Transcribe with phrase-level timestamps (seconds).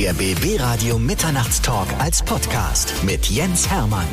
[0.00, 4.06] Der BB Radio Mitternachtstalk als Podcast mit Jens Hermann.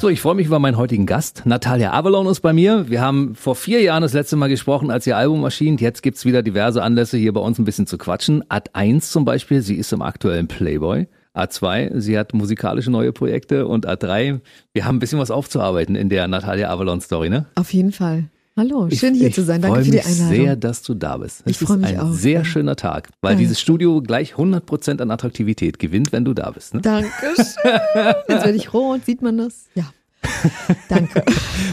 [0.00, 1.42] So, ich freue mich über meinen heutigen Gast.
[1.44, 2.90] Natalia Avalon ist bei mir.
[2.90, 5.76] Wir haben vor vier Jahren das letzte Mal gesprochen, als ihr Album erschien.
[5.76, 8.42] Jetzt gibt's wieder diverse Anlässe, hier bei uns ein bisschen zu quatschen.
[8.48, 11.06] Ad 1 zum Beispiel, sie ist im aktuellen Playboy.
[11.36, 14.40] A2, sie hat musikalische neue Projekte und A3,
[14.72, 17.46] wir haben ein bisschen was aufzuarbeiten in der Natalia Avalon Story, ne?
[17.54, 18.24] Auf jeden Fall.
[18.54, 19.62] Hallo, schön ich, hier ich zu sein.
[19.62, 20.36] Danke für die mich Einladung.
[20.36, 21.42] sehr, dass du da bist.
[21.46, 22.44] Ich Es freu ist mich ein auch, sehr ja.
[22.44, 23.38] schöner Tag, weil Geil.
[23.40, 26.74] dieses Studio gleich 100% an Attraktivität gewinnt, wenn du da bist.
[26.74, 26.82] Ne?
[26.82, 27.46] Dankeschön.
[28.28, 29.68] Jetzt werde ich rot, sieht man das?
[29.74, 29.90] Ja.
[30.88, 31.24] Danke.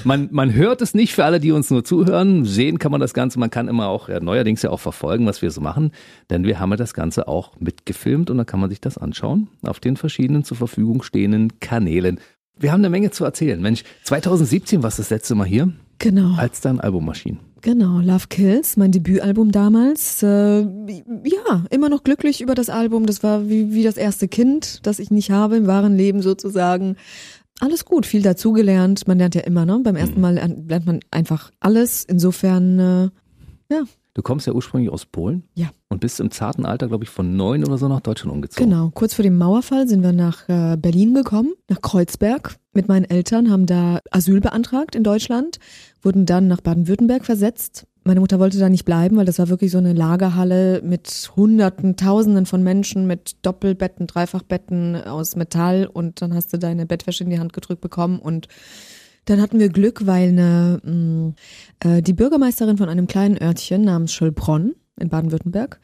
[0.06, 2.46] Man, man hört es nicht für alle, die uns nur zuhören.
[2.46, 3.40] Sehen kann man das Ganze.
[3.40, 5.92] Man kann immer auch, ja, neuerdings ja auch verfolgen, was wir so machen.
[6.30, 9.50] Denn wir haben ja das Ganze auch mitgefilmt und dann kann man sich das anschauen
[9.64, 12.20] auf den verschiedenen zur Verfügung stehenden Kanälen.
[12.60, 13.62] Wir haben eine Menge zu erzählen.
[13.62, 16.36] Mensch, 2017 warst du das letzte Mal hier, Genau.
[16.38, 17.40] als dein Album erschien.
[17.62, 20.24] Genau, Love Kills, mein Debütalbum damals.
[20.24, 23.06] Äh, ja, immer noch glücklich über das Album.
[23.06, 26.96] Das war wie, wie das erste Kind, das ich nicht habe im wahren Leben sozusagen.
[27.60, 29.08] Alles gut, viel dazugelernt.
[29.08, 29.80] Man lernt ja immer, ne?
[29.84, 32.06] Beim ersten Mal lernt lernt man einfach alles.
[32.06, 33.10] Insofern, äh,
[33.74, 33.84] ja,
[34.20, 35.70] Du kommst ja ursprünglich aus Polen ja.
[35.88, 38.70] und bist im zarten Alter, glaube ich, von neun oder so nach Deutschland umgezogen.
[38.70, 43.06] Genau, kurz vor dem Mauerfall sind wir nach äh, Berlin gekommen, nach Kreuzberg mit meinen
[43.06, 45.60] Eltern, haben da Asyl beantragt in Deutschland,
[46.02, 47.86] wurden dann nach Baden-Württemberg versetzt.
[48.04, 51.96] Meine Mutter wollte da nicht bleiben, weil das war wirklich so eine Lagerhalle mit Hunderten,
[51.96, 57.30] Tausenden von Menschen, mit Doppelbetten, Dreifachbetten aus Metall und dann hast du deine Bettwäsche in
[57.30, 58.50] die Hand gedrückt bekommen und
[59.26, 61.34] dann hatten wir Glück, weil eine, mh,
[61.80, 65.80] äh, die Bürgermeisterin von einem kleinen Örtchen namens Schöllbronn in Baden-Württemberg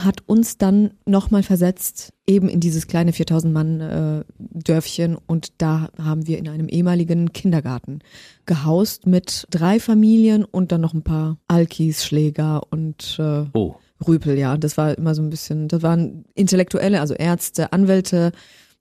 [0.00, 5.88] hat uns dann nochmal versetzt, eben in dieses kleine 4000 Mann äh, Dörfchen und da
[6.00, 8.00] haben wir in einem ehemaligen Kindergarten
[8.46, 13.74] gehaust mit drei Familien und dann noch ein paar Alkis, Schläger und äh, Oh,
[14.06, 14.56] Rüpel, ja.
[14.56, 18.30] Das war immer so ein bisschen, das waren Intellektuelle, also Ärzte, Anwälte,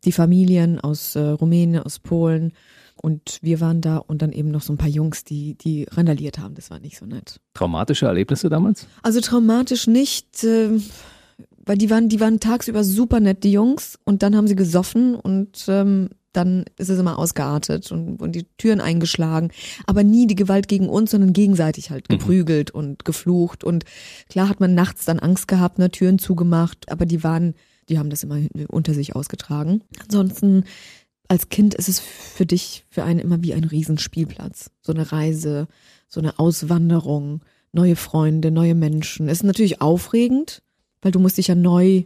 [0.06, 2.54] die Familien aus äh, Rumänien, aus Polen.
[3.02, 6.40] Und wir waren da und dann eben noch so ein paar Jungs, die, die randaliert
[6.40, 6.56] haben.
[6.56, 7.40] Das war nicht so nett.
[7.54, 8.88] traumatische Erlebnisse damals?
[9.04, 10.80] Also traumatisch nicht, äh,
[11.66, 14.00] weil die waren, die waren tagsüber super nett, die Jungs.
[14.04, 18.46] Und dann haben sie gesoffen und ähm, dann ist es immer ausgeartet und, und die
[18.58, 19.50] Türen eingeschlagen.
[19.88, 23.64] Aber nie die Gewalt gegen uns, sondern gegenseitig halt geprügelt und geflucht.
[23.64, 23.86] Und
[24.30, 27.56] klar hat man nachts dann Angst gehabt, ne, Türen zugemacht, aber die waren,
[27.90, 29.82] die haben das immer unter sich ausgetragen.
[30.04, 30.66] Ansonsten
[31.28, 34.72] als Kind ist es für dich, für einen immer wie ein Riesenspielplatz.
[34.82, 35.68] So eine Reise,
[36.08, 37.42] so eine Auswanderung,
[37.74, 39.28] neue Freunde, neue Menschen.
[39.28, 40.62] Es ist natürlich aufregend,
[41.02, 42.04] weil du musst dich ja neu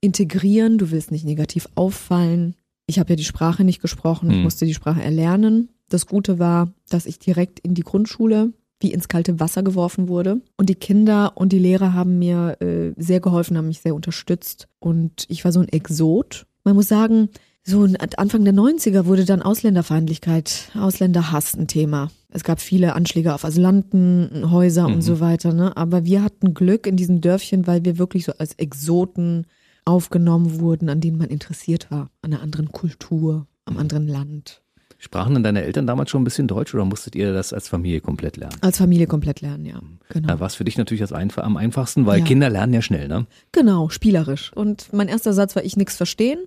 [0.00, 2.56] integrieren, du willst nicht negativ auffallen.
[2.86, 4.42] Ich habe ja die Sprache nicht gesprochen, ich Mhm.
[4.42, 5.70] musste die Sprache erlernen.
[5.88, 10.42] Das Gute war, dass ich direkt in die Grundschule wie ins kalte Wasser geworfen wurde.
[10.58, 14.68] Und die Kinder und die Lehrer haben mir äh, sehr geholfen, haben mich sehr unterstützt.
[14.78, 16.44] Und ich war so ein Exot.
[16.64, 17.30] Man muss sagen,
[17.66, 22.10] so Anfang der 90er wurde dann Ausländerfeindlichkeit, Ausländerhass ein Thema.
[22.30, 24.94] Es gab viele Anschläge auf Asylanten, Häuser Mhm.
[24.96, 25.52] und so weiter.
[25.52, 25.76] Ne?
[25.76, 29.46] Aber wir hatten Glück in diesem Dörfchen, weil wir wirklich so als Exoten
[29.84, 32.10] aufgenommen wurden, an denen man interessiert war.
[32.22, 34.60] An einer anderen Kultur, am anderen Land.
[34.98, 38.00] Sprachen denn deine Eltern damals schon ein bisschen Deutsch oder musstet ihr das als Familie
[38.00, 38.56] komplett lernen?
[38.62, 39.80] Als Familie komplett lernen, ja.
[40.08, 40.28] Genau.
[40.28, 42.24] Da war es für dich natürlich das am einfachsten, weil Ja.
[42.24, 43.26] Kinder lernen ja schnell, ne?
[43.52, 44.52] Genau, spielerisch.
[44.54, 46.38] Und mein erster Satz war, ich nix verstehen.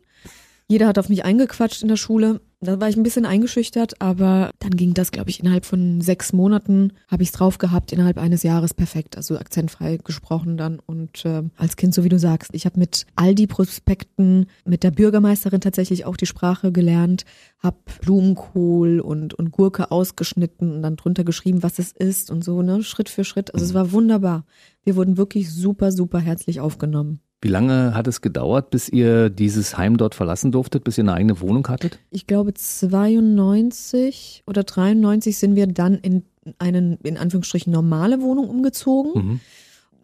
[0.69, 2.41] Jeder hat auf mich eingequatscht in der Schule.
[2.59, 6.33] Da war ich ein bisschen eingeschüchtert, aber dann ging das, glaube ich, innerhalb von sechs
[6.33, 10.79] Monaten habe ich es drauf gehabt, innerhalb eines Jahres perfekt, also akzentfrei gesprochen dann.
[10.79, 15.61] Und ähm, als Kind, so wie du sagst, ich habe mit Aldi-Prospekten, mit der Bürgermeisterin
[15.61, 17.23] tatsächlich auch die Sprache gelernt,
[17.59, 22.61] habe Blumenkohl und, und Gurke ausgeschnitten und dann drunter geschrieben, was es ist und so,
[22.61, 23.53] ne, Schritt für Schritt.
[23.53, 24.45] Also es war wunderbar.
[24.83, 27.21] Wir wurden wirklich super, super herzlich aufgenommen.
[27.41, 31.13] Wie lange hat es gedauert, bis ihr dieses Heim dort verlassen durftet, bis ihr eine
[31.13, 31.99] eigene Wohnung hattet?
[32.09, 36.23] Ich glaube 92 oder 93 sind wir dann in
[36.57, 39.11] eine in Anführungsstrichen normale Wohnung umgezogen.
[39.13, 39.39] Mhm.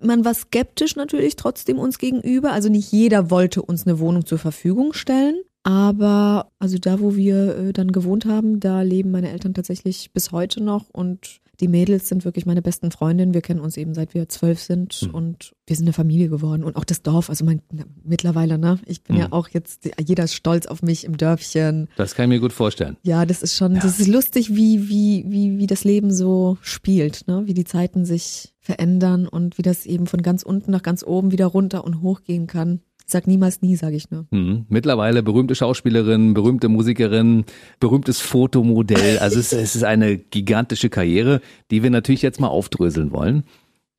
[0.05, 2.51] Man war skeptisch natürlich trotzdem uns gegenüber.
[2.51, 5.41] Also nicht jeder wollte uns eine Wohnung zur Verfügung stellen.
[5.63, 10.33] Aber also da, wo wir äh, dann gewohnt haben, da leben meine Eltern tatsächlich bis
[10.33, 13.33] heute noch und die Mädels sind wirklich meine besten Freundinnen.
[13.33, 15.09] Wir kennen uns eben seit wir zwölf sind Mhm.
[15.15, 17.29] und wir sind eine Familie geworden und auch das Dorf.
[17.29, 18.79] Also mein na, mittlerweile, ne?
[18.85, 19.21] Ich bin Mhm.
[19.21, 21.89] ja auch jetzt jeder ist stolz auf mich im Dörfchen.
[21.95, 22.97] Das kann ich mir gut vorstellen.
[23.03, 27.27] Ja, das ist schon, das ist lustig, wie, wie, wie, wie das Leben so spielt,
[27.27, 27.43] ne?
[27.45, 31.31] Wie die Zeiten sich verändern und wie das eben von ganz unten nach ganz oben
[31.31, 32.79] wieder runter und hoch gehen kann.
[33.05, 34.25] Ich sag niemals nie, sage ich nur.
[34.31, 34.65] Mhm.
[34.69, 37.45] Mittlerweile berühmte Schauspielerin, berühmte Musikerin,
[37.79, 39.19] berühmtes Fotomodell.
[39.19, 43.43] Also es, es ist eine gigantische Karriere, die wir natürlich jetzt mal aufdröseln wollen.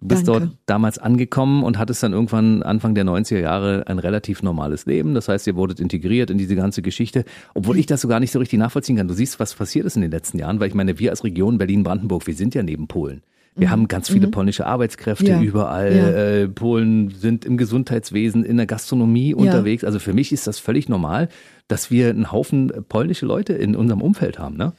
[0.00, 0.40] Du bist Danke.
[0.40, 5.14] dort damals angekommen und hattest dann irgendwann Anfang der 90er Jahre ein relativ normales Leben.
[5.14, 7.24] Das heißt, ihr wurdet integriert in diese ganze Geschichte,
[7.54, 9.08] obwohl ich das so gar nicht so richtig nachvollziehen kann.
[9.08, 11.56] Du siehst, was passiert ist in den letzten Jahren, weil ich meine, wir als Region
[11.56, 13.22] Berlin-Brandenburg, wir sind ja neben Polen.
[13.56, 15.30] Wir haben ganz viele polnische Arbeitskräfte Mhm.
[15.30, 15.42] Ja.
[15.42, 15.96] überall.
[15.96, 16.08] Ja.
[16.10, 19.84] Äh, Polen sind im Gesundheitswesen, in der Gastronomie unterwegs.
[19.84, 21.28] Also für mich ist das völlig normal,
[21.68, 24.56] dass wir einen Haufen polnische Leute in unserem Umfeld haben.
[24.56, 24.72] Ne?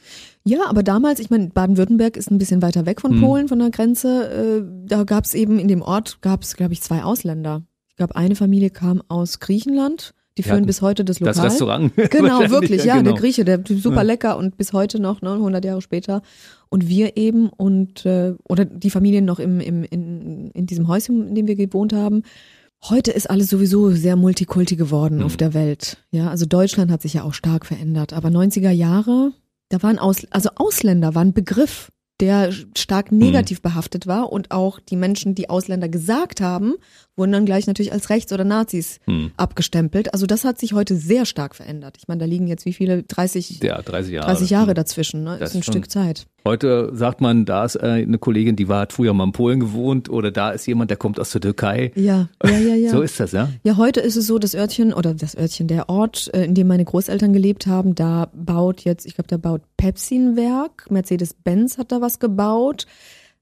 [0.44, 3.70] Ja, aber damals, ich meine, Baden-Württemberg ist ein bisschen weiter weg von Polen, von der
[3.70, 4.62] Grenze.
[4.62, 7.62] Äh, da gab es eben in dem Ort, gab es, glaube ich, zwei Ausländer.
[7.88, 10.12] Ich glaube, eine Familie kam aus Griechenland.
[10.38, 11.34] Die Ja, führen bis heute das Lokal.
[11.34, 11.92] Das Restaurant.
[12.10, 13.12] Genau, wirklich, ja, genau.
[13.12, 14.02] der Grieche, der super Ja.
[14.02, 16.22] lecker und bis heute noch, ne, 100 Jahre später.
[16.68, 21.28] Und wir eben und, äh, oder die Familien noch im, im, in, in diesem Häuschen,
[21.28, 22.22] in dem wir gewohnt haben.
[22.88, 25.24] Heute ist alles sowieso sehr multikulti geworden Mhm.
[25.24, 25.96] auf der Welt.
[26.10, 28.12] Ja, also Deutschland hat sich ja auch stark verändert.
[28.12, 29.32] Aber 90er Jahre,
[29.70, 31.90] da waren Aus, also Ausländer waren ein Begriff,
[32.20, 33.18] der stark Mhm.
[33.18, 36.74] negativ behaftet war und auch die Menschen, die Ausländer gesagt haben,
[37.16, 39.30] wurden dann gleich natürlich als Rechts- oder Nazis Hm.
[39.36, 40.12] abgestempelt.
[40.12, 41.96] Also das hat sich heute sehr stark verändert.
[41.98, 43.02] Ich meine, da liegen jetzt wie viele?
[43.02, 44.26] 30, Ja, 30 Jahre.
[44.26, 45.24] 30 Jahre dazwischen.
[45.24, 45.36] Ne?
[45.38, 45.74] Das ist ein schon.
[45.74, 46.26] Stück Zeit.
[46.44, 49.58] Heute sagt man, da ist äh, eine Kollegin, die war, hat früher mal in Polen
[49.58, 51.90] gewohnt oder da ist jemand, der kommt aus der Türkei.
[51.96, 52.90] Ja, ja, ja, ja.
[52.92, 53.48] So ist das, ja?
[53.64, 56.68] ja, heute ist es so, das Örtchen oder das Örtchen, der Ort, äh, in dem
[56.68, 61.78] meine Großeltern gelebt haben, da baut jetzt, ich glaube, da baut Pepsi ein Werk, Mercedes-Benz
[61.78, 62.86] hat da was gebaut.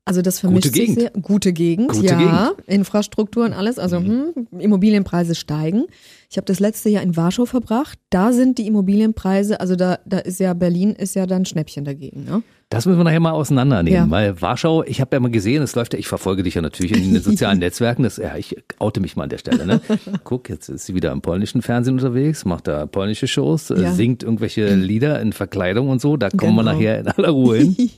[0.07, 1.01] Also das vermischt Gute sich Gegend.
[1.01, 1.11] sehr.
[1.23, 2.19] Gute Gegend, Gute ja.
[2.19, 2.69] Gegend.
[2.69, 2.75] Mhm.
[2.75, 3.79] Infrastruktur und alles.
[3.79, 5.85] Also hm, Immobilienpreise steigen.
[6.31, 7.99] Ich habe das letzte Jahr in Warschau verbracht.
[8.11, 12.25] Da sind die Immobilienpreise, also da, da ist ja Berlin ist ja dann Schnäppchen dagegen.
[12.25, 12.43] Ne?
[12.69, 14.11] Das müssen wir nachher mal auseinandernehmen, Ja.
[14.11, 16.93] weil Warschau, ich habe ja mal gesehen, es läuft ja, ich verfolge dich ja natürlich
[16.93, 19.81] in den sozialen Netzwerken, das, ja, ich oute mich mal an der Stelle, ne?
[20.25, 23.93] Guck, jetzt ist sie wieder im polnischen Fernsehen unterwegs, macht da polnische Shows, Ja.
[23.93, 26.73] singt irgendwelche Lieder in Verkleidung und so, da kommen wir Genau.
[26.75, 27.77] nachher in aller Ruhe hin.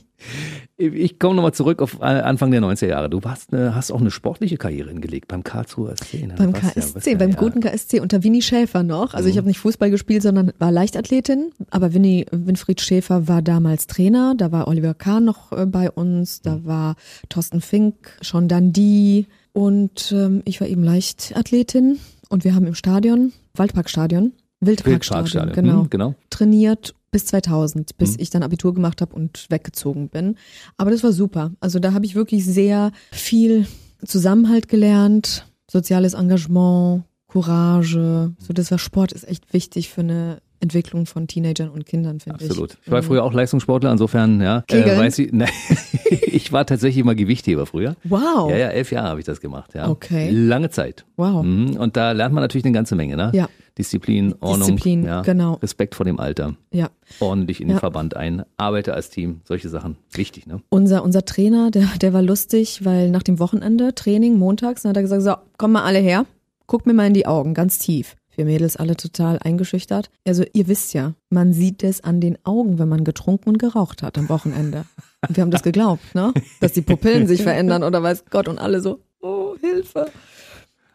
[0.77, 3.09] Ich komme nochmal zurück auf äh, Anfang der 90er Jahre.
[3.09, 6.27] Du warst, eine, hast auch eine sportliche Karriere hingelegt beim Karlsruher SC.
[6.27, 6.35] Ne?
[6.37, 7.35] Beim KSC, ja- beim ja.
[7.35, 9.13] guten KSC unter Winnie Schäfer noch.
[9.13, 11.51] Also ich habe nicht Fußball gespielt, sondern war Leichtathletin.
[11.69, 14.33] Aber Winnie, Winfried Schäfer war damals Trainer.
[14.35, 16.41] Da war Oliver Kahn noch äh, bei uns.
[16.41, 16.95] Da war
[17.29, 19.27] Thorsten Fink, schon Dundee.
[19.53, 21.99] Und ähm, ich war eben Leichtathletin.
[22.29, 26.15] Und wir haben im Stadion, Waldparkstadion, Wildparkstadion, Wildparkstadion, genau, hm, genau.
[26.29, 28.17] trainiert bis 2000, bis Mhm.
[28.19, 30.35] ich dann Abitur gemacht habe und weggezogen bin.
[30.77, 31.51] Aber das war super.
[31.59, 33.65] Also da habe ich wirklich sehr viel
[34.05, 38.33] Zusammenhalt gelernt, soziales Engagement, Courage.
[38.39, 42.39] So das war Sport ist echt wichtig für eine Entwicklung von Teenagern und Kindern, finde
[42.43, 42.49] ich.
[42.49, 42.77] Absolut.
[42.83, 44.63] Ich war früher auch Leistungssportler, insofern, ja.
[44.67, 44.97] Kegeln?
[44.97, 45.49] weiß ich, nein,
[46.25, 47.95] ich war tatsächlich mal Gewichtheber früher.
[48.03, 48.49] Wow.
[48.49, 49.87] Ja, ja, elf Jahre habe ich das gemacht, ja.
[49.87, 50.29] Okay.
[50.31, 51.05] Lange Zeit.
[51.15, 51.43] Wow.
[51.45, 51.77] Mhm.
[51.77, 53.31] Und da lernt man natürlich eine ganze Menge, ne?
[53.35, 53.49] Ja.
[53.77, 55.21] Disziplin, Ordnung, Disziplin, ja.
[55.21, 55.53] genau.
[55.55, 56.89] Respekt vor dem Alter, Ja.
[57.19, 57.79] ordentlich in den Ja.
[57.79, 59.97] Verband ein, arbeite als Team, solche Sachen.
[60.13, 60.61] Wichtig, ne?
[60.69, 64.97] Unser, unser Trainer, der, der war lustig, weil nach dem Wochenende, Training, montags, dann hat
[64.97, 66.25] er gesagt, so, komm mal alle her,
[66.65, 68.15] guckt mir mal in die Augen, ganz tief.
[68.35, 70.11] Wir Mädels alle total eingeschüchtert.
[70.27, 74.03] Also ihr wisst ja, man sieht es an den Augen, wenn man getrunken und geraucht
[74.03, 74.85] hat am Wochenende.
[75.27, 76.33] Und wir haben das geglaubt, ne?
[76.59, 80.11] Dass die Pupillen sich verändern oder weiß Gott und alle so, oh, Hilfe.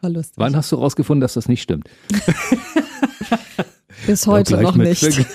[0.02, 0.34] War lustig.
[0.36, 1.88] Wann hast du rausgefunden, dass das nicht stimmt?
[4.06, 5.02] Bis heute noch nicht.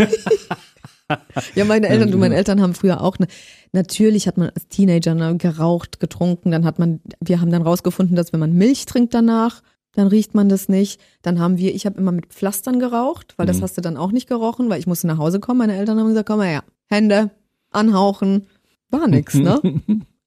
[1.56, 3.28] Ja, meine Eltern, du, meine Eltern haben früher auch, ne,
[3.72, 8.18] natürlich hat man als Teenager ne, geraucht, getrunken, dann hat man, wir haben dann rausgefunden,
[8.18, 11.00] dass wenn man Milch trinkt danach, dann riecht man das nicht.
[11.22, 13.62] Dann haben wir, ich habe immer mit Pflastern geraucht, weil das Mhm.
[13.64, 15.60] hast du dann auch nicht gerochen, weil ich musste nach Hause kommen.
[15.60, 17.32] Meine Eltern haben gesagt, komm mal her, Hände,
[17.72, 18.48] anhauchen,
[18.90, 19.62] war nix, ne?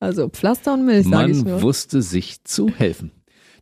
[0.01, 1.61] Also Pflaster und Milch, sage ich Man nur.
[1.63, 3.11] wusste sich zu helfen.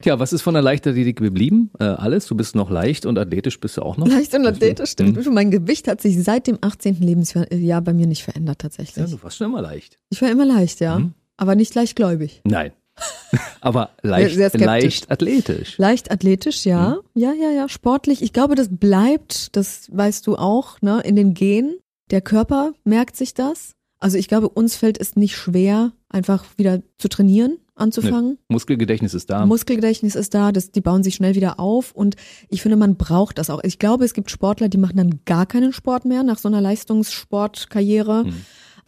[0.00, 1.70] Tja, was ist von der Leichtathletik geblieben?
[1.80, 2.26] Äh, alles.
[2.26, 4.06] Du bist noch leicht und athletisch bist du auch noch.
[4.06, 5.24] Leicht und athletisch, stimmt.
[5.32, 7.00] Mein Gewicht hat sich seit dem 18.
[7.00, 9.10] Lebensjahr bei mir nicht verändert, Ja, tatsächlich.
[9.10, 9.98] du warst schon immer leicht.
[10.10, 10.98] Ich war immer leicht, ja.
[11.00, 11.14] Mhm.
[11.36, 12.40] Aber nicht leichtgläubig.
[12.44, 12.72] Nein.
[13.60, 14.66] Aber leicht, sehr skeptisch.
[14.66, 15.78] leicht athletisch.
[15.78, 16.90] Leicht athletisch, ja.
[17.14, 17.20] Mhm.
[17.20, 17.68] Ja, ja, ja.
[17.68, 18.22] Sportlich.
[18.22, 21.78] Ich glaube, das bleibt, das weißt du auch, ne, in den Genen.
[22.10, 23.72] Der Körper merkt sich das.
[24.00, 28.38] Also ich glaube, uns fällt es nicht schwer, einfach wieder zu trainieren, anzufangen.
[28.48, 29.44] Muskelgedächtnis ist da.
[29.46, 32.14] Muskelgedächtnis ist da, das, die bauen sich schnell wieder auf und
[32.48, 33.60] ich finde, man braucht das auch.
[33.64, 36.60] Ich glaube, es gibt Sportler, die machen dann gar keinen Sport mehr nach so einer
[36.60, 38.24] Leistungssportkarriere.
[38.24, 38.34] Mhm.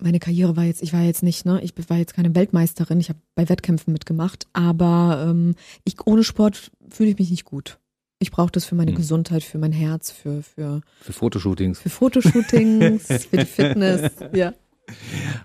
[0.02, 3.10] Meine Karriere war jetzt, ich war jetzt nicht, ne, ich war jetzt keine Weltmeisterin, ich
[3.10, 7.78] habe bei Wettkämpfen mitgemacht, aber ähm, ich, ohne Sport fühle ich mich nicht gut.
[8.18, 8.96] Ich brauche das für meine Mhm.
[8.96, 11.80] Gesundheit, für mein Herz, für, für, Für Fotoshootings.
[11.80, 14.54] für Fotoshootings, für die Fitness, ja.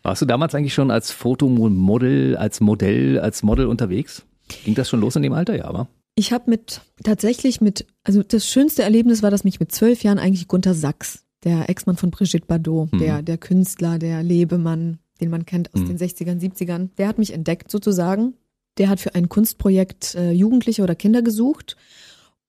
[0.03, 4.23] Warst du damals eigentlich schon als Fotomodel, als Modell, als Model unterwegs?
[4.63, 5.55] Ging das schon los in dem Alter?
[5.55, 5.87] Ja, aber.
[6.15, 10.19] Ich habe mit tatsächlich mit, also das schönste Erlebnis war, dass mich mit zwölf Jahren
[10.19, 12.99] eigentlich Gunter Sachs, der Ex-Mann von Brigitte Bardot, Mhm.
[12.99, 15.87] der, der Künstler, der Lebemann, den man kennt aus Mhm.
[15.87, 18.33] den 60ern, 70ern, der hat mich entdeckt sozusagen.
[18.77, 21.75] Der hat für ein Kunstprojekt äh, Jugendliche oder Kinder gesucht.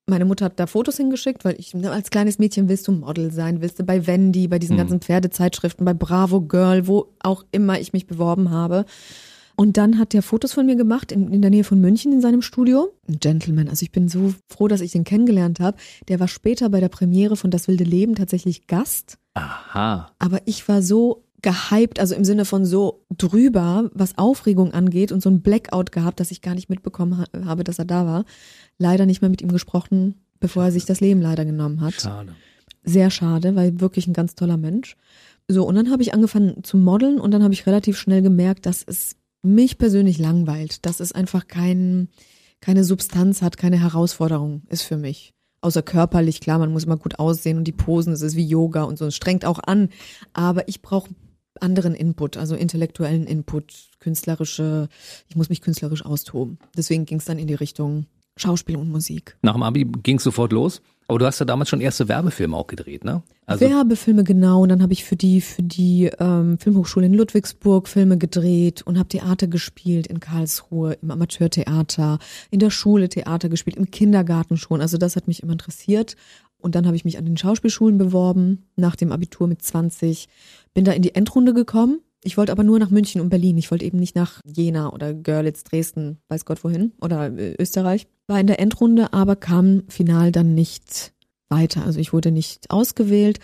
[0.09, 3.33] Meine Mutter hat da Fotos hingeschickt, weil ich ne, als kleines Mädchen willst du Model
[3.33, 4.79] sein, willst du bei Wendy, bei diesen Mhm.
[4.79, 8.85] ganzen Pferdezeitschriften, bei Bravo Girl, wo auch immer ich mich beworben habe.
[9.57, 12.21] Und dann hat der Fotos von mir gemacht in, in der Nähe von München in
[12.21, 12.93] seinem Studio.
[13.09, 15.77] Ein Gentleman, also ich bin so froh, dass ich den kennengelernt habe.
[16.07, 19.19] Der war später bei der Premiere von Das wilde Leben tatsächlich Gast.
[19.35, 20.13] Aha.
[20.21, 25.23] Aber ich war so gehypt, also im Sinne von so drüber, was Aufregung angeht und
[25.23, 28.25] so ein Blackout gehabt, dass ich gar nicht mitbekommen ha habe, dass er da war.
[28.79, 31.95] Leider nicht mehr mit ihm gesprochen, bevor er sich das Leben leider genommen hat.
[31.95, 32.35] Schade.
[32.83, 34.97] Sehr schade, weil wirklich ein ganz toller Mensch.
[35.47, 38.67] So, und dann habe ich angefangen zu modeln und dann habe ich relativ schnell gemerkt,
[38.67, 42.09] dass es mich persönlich langweilt, dass es einfach kein,
[42.61, 45.33] keine Substanz hat, keine Herausforderung ist für mich.
[45.61, 48.83] Außer körperlich, klar, man muss immer gut aussehen und die Posen, es ist wie Yoga
[48.83, 49.91] und so, es strengt auch an.
[50.33, 51.11] Aber ich brauche
[51.63, 54.89] anderen Input, also intellektuellen Input, künstlerische,
[55.29, 56.59] ich muss mich künstlerisch austoben.
[56.77, 59.37] Deswegen ging es dann in die Richtung Schauspiel und Musik.
[59.43, 60.83] Nach dem Abi ging es sofort los.
[61.09, 63.23] Aber du hast ja damals schon erste Werbefilme auch gedreht, ne?
[63.49, 67.87] Also Werbefilme genau und dann habe ich für die für die ähm, Filmhochschule in Ludwigsburg
[67.87, 72.19] Filme gedreht und habe Theater gespielt in Karlsruhe im Amateurtheater,
[72.51, 74.81] in der Schule Theater gespielt, im Kindergarten schon.
[74.81, 76.17] Also das hat mich immer interessiert
[76.66, 80.28] und dann habe ich mich an den Schauspielschulen beworben nach dem Abitur mit 20,
[80.75, 82.00] bin da in die Endrunde gekommen.
[82.25, 83.56] Ich wollte aber nur nach München und Berlin.
[83.56, 88.08] Ich wollte eben nicht nach Jena oder Görlitz, Dresden, weiß Gott wohin oder äh, Österreich.
[88.26, 91.12] War in der Endrunde, aber kam final dann nicht
[91.49, 91.87] weiter.
[91.87, 93.38] Also ich wurde nicht ausgewählt.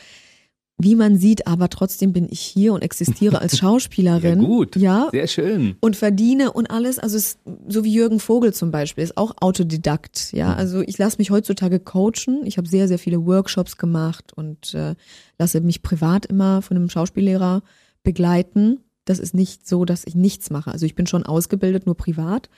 [0.83, 4.41] Wie man sieht, aber trotzdem bin ich hier und existiere als Schauspielerin.
[4.41, 4.77] ja gut.
[4.77, 5.09] Ja.
[5.13, 5.77] Sehr schön.
[5.81, 10.33] Und verdiene und alles, also es, so wie Jürgen Vogel zum Beispiel, ist auch Autodidakt.
[10.33, 12.43] Ja, also ich lasse mich heutzutage coachen.
[12.45, 14.95] Ich habe sehr, sehr viele Workshops gemacht und äh,
[15.39, 17.63] lasse mich privat immer von einem Schauspiellehrer
[18.03, 18.81] begleiten.
[19.05, 20.71] Das ist nicht so, dass ich nichts mache.
[20.71, 22.49] Also ich bin schon ausgebildet, nur privat.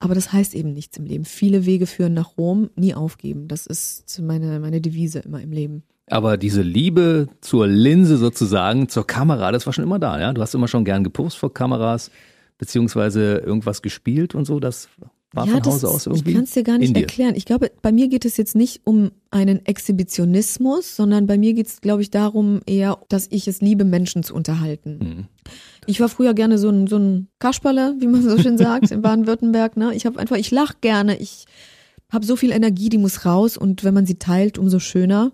[0.00, 1.24] Aber das heißt eben nichts im Leben.
[1.24, 3.48] Viele Wege führen nach Rom, nie aufgeben.
[3.48, 5.82] Das ist meine, meine Devise immer im Leben.
[6.10, 10.32] Aber diese Liebe zur Linse sozusagen, zur Kamera, das war schon immer da, ja?
[10.32, 12.10] Du hast immer schon gern gepostet vor Kameras,
[12.58, 14.88] beziehungsweise irgendwas gespielt und so, das
[15.32, 17.34] war von das Hause aus irgendwie Ich kann es dir gar nicht erklären.
[17.34, 21.66] Ich glaube, bei mir geht es jetzt nicht um einen Exhibitionismus, sondern bei mir geht
[21.66, 24.98] es, glaube ich, darum eher, dass ich es liebe, Menschen zu unterhalten.
[24.98, 25.26] Mhm.
[25.86, 29.02] Ich war früher gerne so ein, so ein Kasperle, wie man so schön sagt, in
[29.02, 29.76] Baden-Württemberg.
[29.76, 29.94] Ne?
[29.94, 31.44] Ich habe einfach, ich lach gerne, ich
[32.10, 35.32] habe so viel Energie, die muss raus und wenn man sie teilt, umso schöner.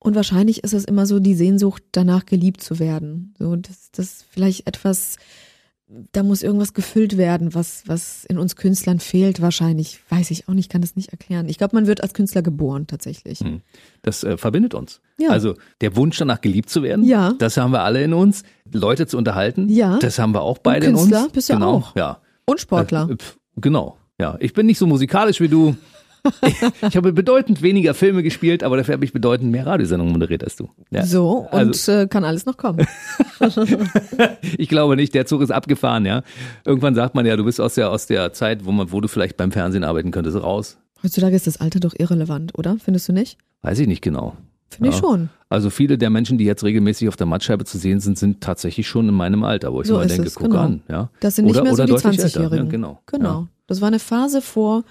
[0.00, 3.34] Und wahrscheinlich ist es immer so die Sehnsucht, danach geliebt zu werden.
[3.38, 5.16] So, das, das vielleicht etwas,
[6.12, 10.00] da muss irgendwas gefüllt werden, was, was in uns Künstlern fehlt, wahrscheinlich.
[10.10, 11.48] Weiß ich auch nicht, kann das nicht erklären.
[11.48, 13.40] Ich glaube, man wird als Künstler geboren, tatsächlich.
[13.40, 13.62] Mhm.
[14.02, 15.00] Das äh, verbindet uns.
[15.18, 15.30] Ja.
[15.30, 17.32] Also der Wunsch danach geliebt zu werden, Ja.
[17.38, 18.44] das haben wir alle in uns.
[18.70, 19.98] Leute zu unterhalten, Ja.
[19.98, 21.32] das haben wir auch beide in Künstler uns.
[21.32, 21.96] bist du genau, auch.
[21.96, 22.20] ja.
[22.44, 23.08] Und Sportler.
[23.10, 24.36] Äh, pf, genau, ja.
[24.40, 25.74] Ich bin nicht so musikalisch wie du.
[26.88, 30.56] Ich habe bedeutend weniger Filme gespielt, aber dafür habe ich bedeutend mehr Radiosendungen moderiert als
[30.56, 30.68] du.
[30.90, 31.04] Ja.
[31.06, 32.86] so, und Also, äh, kann alles noch kommen.
[34.58, 36.22] ich glaube nicht, der Zug ist abgefahren, ja.
[36.64, 39.08] Irgendwann sagt man ja, du bist aus der, aus der Zeit, wo man, wo du
[39.08, 40.78] vielleicht beim Fernsehen arbeiten könntest, raus.
[41.02, 42.76] Heutzutage ist das Alter doch irrelevant, oder?
[42.82, 43.38] Findest du nicht?
[43.62, 44.36] Weiß ich nicht genau.
[44.70, 45.00] Finde ich Ja.
[45.00, 45.28] schon.
[45.48, 48.86] Also viele der Menschen, die jetzt regelmäßig auf der Mattscheibe zu sehen sind, sind tatsächlich
[48.86, 50.60] schon in meinem Alter, wo ich So immer denke, es, guck genau.
[50.60, 50.82] an.
[50.90, 51.10] Ja.
[51.20, 52.66] Das sind nicht Oder- mehr so die deutlich älter, 20-Jährigen.
[52.66, 53.00] Ja, genau.
[53.06, 53.46] Genau.
[53.66, 54.84] Das war eine Phase vor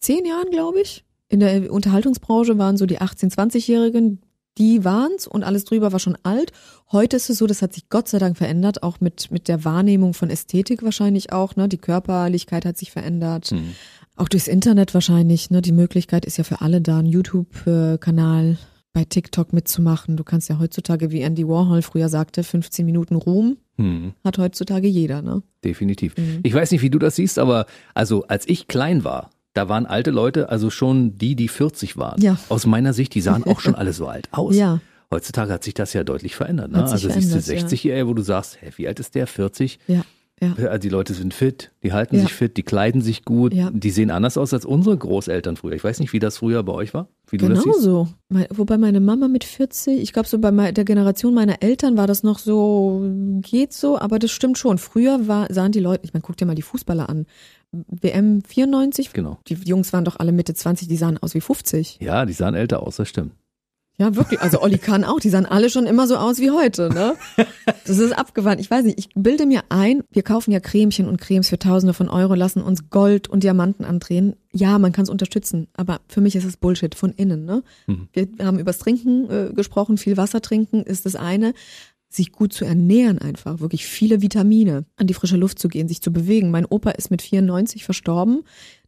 [0.00, 1.04] zehn Jahren, glaube ich.
[1.28, 4.20] In der Unterhaltungsbranche waren so die 18-, 20-Jährigen,
[4.58, 6.52] die waren's und alles drüber war schon alt.
[6.90, 9.64] Heute ist es so, das hat sich Gott sei Dank verändert, auch mit, mit der
[9.64, 11.68] Wahrnehmung von Ästhetik wahrscheinlich auch, ne?
[11.68, 13.52] Die Körperlichkeit hat sich verändert.
[13.52, 13.74] Hm.
[14.16, 15.62] Auch durchs Internet wahrscheinlich, ne?
[15.62, 18.58] Die Möglichkeit ist ja für alle da, einen YouTube-Kanal
[18.92, 20.16] bei TikTok mitzumachen.
[20.16, 24.12] Du kannst ja heutzutage, wie Andy Warhol früher sagte, 15 Minuten Ruhm Hm.
[24.24, 25.42] hat heutzutage jeder, ne?
[25.64, 26.16] Definitiv.
[26.18, 26.40] Mhm.
[26.42, 29.86] Ich weiß nicht, wie du das siehst, aber also als ich klein war, da waren
[29.86, 32.20] alte Leute, also schon die, die 40 waren.
[32.20, 32.38] Ja.
[32.48, 34.56] Aus meiner Sicht, die sahen auch schon alle so alt aus.
[34.56, 34.80] Ja.
[35.10, 36.70] Heutzutage hat sich das ja deutlich verändert.
[36.70, 36.82] Ne?
[36.82, 37.76] Also siehst du verändert, ja.
[37.76, 39.26] 60-Jährige, wo du sagst, hä, wie alt ist der?
[39.26, 39.80] 40?
[39.88, 40.02] Ja,
[40.40, 40.54] ja.
[40.54, 42.22] Also die Leute sind fit, die halten Ja.
[42.22, 43.70] sich fit, die kleiden sich gut, Ja.
[43.72, 45.74] die sehen anders aus als unsere Großeltern früher.
[45.74, 47.82] Ich weiß nicht, wie das früher bei euch war, wie du Genau das siehst.
[47.82, 48.08] so.
[48.50, 52.22] Wobei meine Mama mit 40, ich glaube so bei der Generation meiner Eltern war das
[52.22, 53.02] noch so,
[53.42, 54.78] geht so, aber das stimmt schon.
[54.78, 57.26] Früher war, sahen die Leute, ich meine, guck dir mal die Fußballer an.
[57.72, 59.38] WM 94, Genau.
[59.48, 61.98] die Jungs waren doch alle Mitte 20, die sahen aus wie 50.
[62.00, 63.32] Ja, die sahen älter aus, das stimmt.
[64.00, 64.40] Ja, wirklich.
[64.40, 67.16] Also Olli Kahn auch, die sahen alle schon immer so aus wie heute, ne?
[67.84, 68.58] Das ist abgewandt.
[68.58, 71.92] Ich weiß nicht, ich bilde mir ein, wir kaufen ja Cremchen und Cremes für Tausende
[71.92, 74.36] von Euro, lassen uns Gold und Diamanten andrehen.
[74.52, 77.62] Ja, man kann es unterstützen, aber für mich ist es Bullshit von innen, ne?
[77.86, 78.08] Mhm.
[78.14, 81.52] Wir haben übers Trinken äh, gesprochen, viel Wasser trinken ist das eine.
[82.08, 86.00] sich gut zu ernähren einfach, wirklich viele Vitamine, an die frische Luft zu gehen, sich
[86.00, 86.50] zu bewegen.
[86.50, 88.44] Mein Opa ist mit 94 verstorben.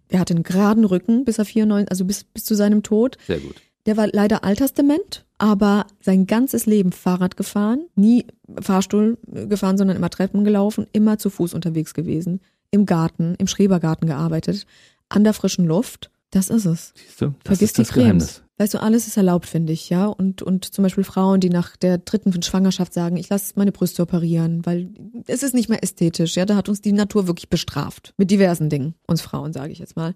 [0.09, 3.19] Er hatte einen geraden Rücken bis er 94, also bis, bis zu seinem Tod.
[3.27, 3.57] Sehr gut.
[3.87, 8.27] Der war leider altersdement, aber sein ganzes Leben Fahrrad gefahren, nie
[8.61, 14.07] Fahrstuhl gefahren, sondern immer Treppen gelaufen, immer zu Fuß unterwegs gewesen, im Garten, im Schrebergarten
[14.07, 14.67] gearbeitet,
[15.09, 16.11] an der frischen Luft.
[16.31, 16.95] Das ist es.
[16.97, 17.35] Siehst du?
[17.45, 18.05] Das Vergiss ist das die Cremes.
[18.07, 18.43] Geheimnis.
[18.59, 20.07] Weißt du, alles ist erlaubt, finde ich, ja.
[20.07, 24.03] Und, und zum Beispiel Frauen, die nach der dritten Schwangerschaft sagen, ich lasse meine Brüste
[24.03, 24.91] operieren, weil
[25.27, 26.47] es ist nicht mehr ästhetisch, ja.
[26.47, 28.15] Da hat uns die Natur wirklich bestraft.
[28.19, 30.15] Mit diversen Dingen, uns Frauen, sage ich jetzt mal.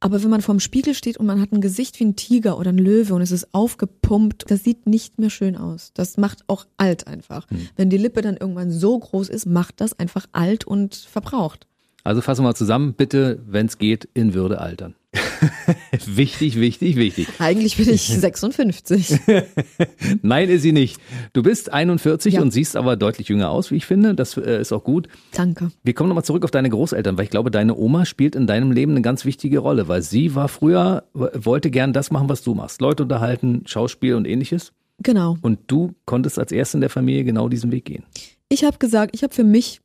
[0.00, 2.70] Aber wenn man vorm Spiegel steht und man hat ein Gesicht wie ein Tiger oder
[2.70, 5.90] ein Löwe und es ist aufgepumpt, das sieht nicht mehr schön aus.
[5.94, 7.46] Das macht auch alt einfach.
[7.74, 11.66] Wenn die Lippe dann irgendwann so groß ist, macht das einfach alt und verbraucht.
[12.08, 14.94] Also fassen wir mal zusammen, bitte, wenn es geht, in Würde altern.
[16.06, 17.28] wichtig, wichtig, wichtig.
[17.38, 19.20] Eigentlich bin ich 56.
[20.22, 21.02] Nein, ist sie nicht.
[21.34, 22.40] Du bist 41 Ja.
[22.40, 24.14] und siehst aber deutlich jünger aus, wie ich finde.
[24.14, 25.08] Das äh, ist auch gut.
[25.32, 25.70] Danke.
[25.84, 28.72] Wir kommen nochmal zurück auf deine Großeltern, weil ich glaube, deine Oma spielt in deinem
[28.72, 32.54] Leben eine ganz wichtige Rolle, weil sie war früher, wollte gern das machen, was du
[32.54, 32.80] machst.
[32.80, 34.72] Leute unterhalten, Schauspiel und ähnliches.
[35.02, 35.36] Genau.
[35.42, 38.04] Und du konntest als Erste in der Familie genau diesen Weg gehen.
[38.48, 39.82] Ich habe gesagt, ich habe für mich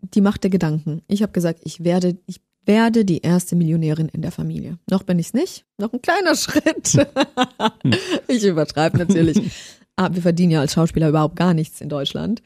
[0.00, 1.02] die Macht der Gedanken.
[1.08, 4.78] Ich habe gesagt, ich werde, ich werde die erste Millionärin in der Familie.
[4.90, 5.64] Noch bin ich's nicht.
[5.78, 7.06] Noch ein kleiner Schritt.
[8.28, 9.50] ich übertreibe natürlich.
[9.94, 12.42] Aber wir verdienen ja als Schauspieler überhaupt gar nichts in Deutschland.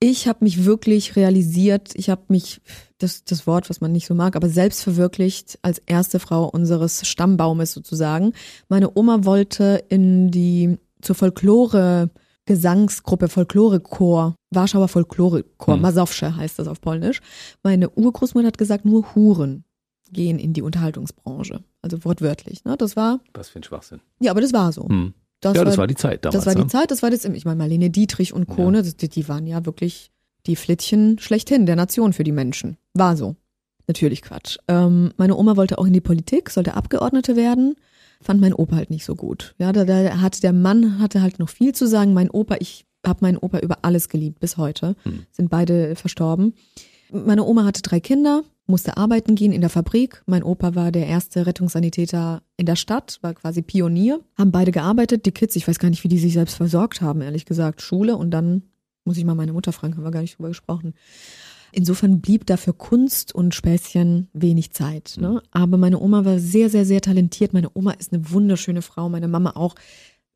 [0.00, 2.60] Ich habe mich wirklich realisiert, ich habe mich,
[2.98, 7.06] das, das Wort, was man nicht so mag, aber selbst verwirklicht als erste Frau unseres
[7.06, 8.32] Stammbaumes sozusagen.
[8.68, 12.10] Meine Oma wollte in die, zur Folklore,
[12.46, 15.82] Gesangsgruppe, Folklorechor, Warschauer Folklorechor, Hm.
[15.82, 17.20] Masowsche heißt das auf Polnisch.
[17.62, 19.64] Meine Urgroßmutter hat gesagt, nur Huren
[20.10, 21.62] gehen in die Unterhaltungsbranche.
[21.82, 22.64] Also wortwörtlich.
[22.64, 22.76] Ne?
[22.78, 24.00] Das war, Was für ein Schwachsinn.
[24.20, 24.88] ja, aber das war so.
[24.88, 25.12] Hm.
[25.44, 26.36] ja, das war die Zeit damals.
[26.36, 26.68] Das war die ne?
[26.68, 29.66] Zeit, das war das, ich meine, Marlene Dietrich und Kone, das, die, die waren ja
[29.66, 30.10] wirklich
[30.46, 32.78] die Flittchen schlechthin der Nation für die Menschen.
[32.94, 33.36] War so.
[33.86, 34.56] Natürlich Quatsch.
[34.68, 37.74] Ähm, meine Oma wollte auch in die Politik, sollte Abgeordnete werden,
[38.20, 39.54] fand mein Opa halt nicht so gut.
[39.58, 42.12] Ja, da, da hat der Mann hatte halt noch viel zu sagen.
[42.14, 44.96] Mein Opa, ich habe meinen Opa über alles geliebt bis heute.
[45.04, 45.26] Hm.
[45.30, 46.54] Sind beide verstorben.
[47.10, 50.22] Meine Oma hatte drei Kinder, musste arbeiten gehen in der Fabrik.
[50.26, 54.20] Mein Opa war der erste Rettungssanitäter in der Stadt, war quasi Pionier.
[54.36, 55.24] Haben beide gearbeitet.
[55.24, 57.80] Die Kids, ich weiß gar nicht, wie die sich selbst versorgt haben, ehrlich gesagt.
[57.80, 58.62] Schule und dann
[59.04, 60.94] muss ich mal meine Mutter fragen, haben wir gar nicht drüber gesprochen.
[61.72, 65.16] Insofern blieb da für Kunst und Späßchen wenig Zeit.
[65.20, 65.42] Ne?
[65.50, 67.52] Aber meine Oma war sehr, sehr, sehr talentiert.
[67.52, 69.74] Meine Oma ist eine wunderschöne Frau, meine Mama auch.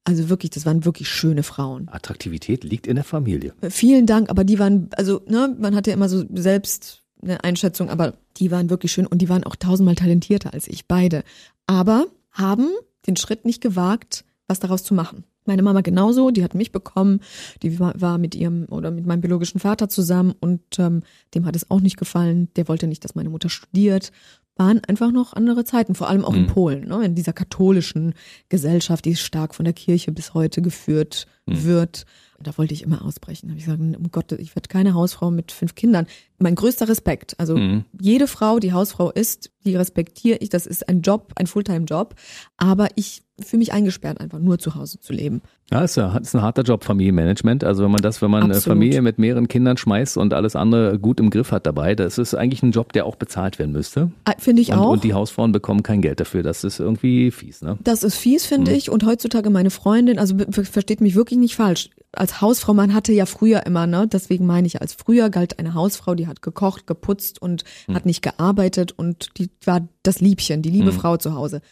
[0.04, 1.88] Also wirklich, das waren wirklich schöne Frauen.
[1.88, 3.54] Attraktivität liegt in der Familie.
[3.68, 7.88] Vielen Dank, aber die waren, also, ne, man hatte ja immer so selbst eine Einschätzung,
[7.88, 11.22] aber die waren wirklich schön und die waren auch tausendmal talentierter als ich, beide.
[11.66, 12.68] Aber haben
[13.06, 15.24] den Schritt nicht gewagt, was daraus zu machen.
[15.44, 17.20] Meine Mama genauso, die hat mich bekommen,
[17.62, 21.02] die war, war mit ihrem oder mit meinem biologischen Vater zusammen und ähm,
[21.34, 22.48] dem hat es auch nicht gefallen.
[22.54, 24.12] Der wollte nicht, dass meine Mutter studiert.
[24.56, 26.46] Waren einfach noch andere Zeiten, vor allem auch in Mhm.
[26.48, 28.14] Polen, ne, in dieser katholischen
[28.50, 31.64] Gesellschaft, die stark von der Kirche bis heute geführt Mhm.
[31.64, 32.06] wird.
[32.40, 33.46] Da wollte ich immer ausbrechen.
[33.46, 36.06] Da habe ich gesagt, um Gott, ich werde keine Hausfrau mit fünf Kindern.
[36.38, 37.38] Mein größter Respekt.
[37.38, 37.84] Also Mhm.
[38.00, 40.48] jede Frau, die Hausfrau ist, die respektiere ich.
[40.48, 42.16] Das ist ein Job, ein Fulltime-Job.
[42.56, 45.40] Aber ich fühle mich eingesperrt, einfach nur zu Hause zu leben.
[45.70, 47.62] Ja, ist, ja, ist ein harter Job, Familienmanagement.
[47.64, 48.76] Also wenn man das, wenn man eine Absolut.
[48.76, 52.34] Familie mit mehreren Kindern schmeißt und alles andere gut im Griff hat dabei, das ist
[52.34, 54.10] eigentlich ein Job, der auch bezahlt werden müsste.
[54.24, 54.90] Ah, Finde ich Und, auch.
[54.90, 56.42] und die Hausfrauen bekommen kein Geld dafür.
[56.42, 57.78] Das ist irgendwie fies, ne?
[57.84, 58.76] Das ist fies, finde Mhm.
[58.76, 58.90] ich.
[58.90, 61.90] Und heutzutage meine Freundin, also versteht mich wirklich nicht falsch.
[62.14, 65.72] Als Hausfrau, man hatte ja früher immer, ne, deswegen meine ich, als früher galt eine
[65.74, 67.94] Hausfrau, die hat gekocht, geputzt und Mhm.
[67.94, 70.96] hat nicht gearbeitet und die war das Liebchen, die liebe Mhm.
[70.96, 71.62] Frau zu Hause.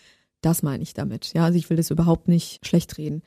[0.41, 1.33] Das meine ich damit.
[1.35, 3.23] Ja, also ich will das überhaupt nicht schlecht reden.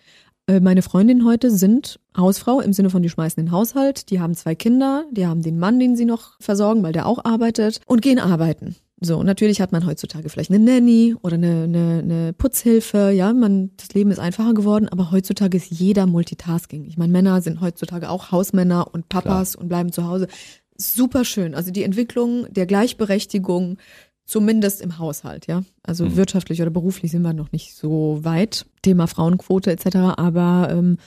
[0.47, 4.33] Äh, Meine Freundinnen heute sind Hausfrau im Sinne von, die schmeißen den Haushalt, die haben
[4.35, 8.01] zwei Kinder, die haben den Mann, den sie noch versorgen, weil der auch arbeitet und
[8.01, 8.75] gehen arbeiten.
[9.05, 13.71] So, natürlich hat man heutzutage vielleicht eine Nanny oder eine, eine, eine Putzhilfe, ja, man,
[13.75, 16.85] das Leben ist einfacher geworden, aber heutzutage ist jeder Multitasking.
[16.85, 20.27] Ich meine, Männer sind heutzutage auch Hausmänner und Papas und bleiben zu Hause.
[20.77, 21.53] Super schön.
[21.53, 23.77] Also die Entwicklung der Gleichberechtigung,
[24.25, 25.63] zumindest im Haushalt, ja.
[25.83, 26.15] Also Mhm.
[26.15, 28.65] wirtschaftlich oder beruflich sind wir noch nicht so weit.
[28.83, 29.97] Thema Frauenquote etc.
[30.15, 30.97] Aber ähm,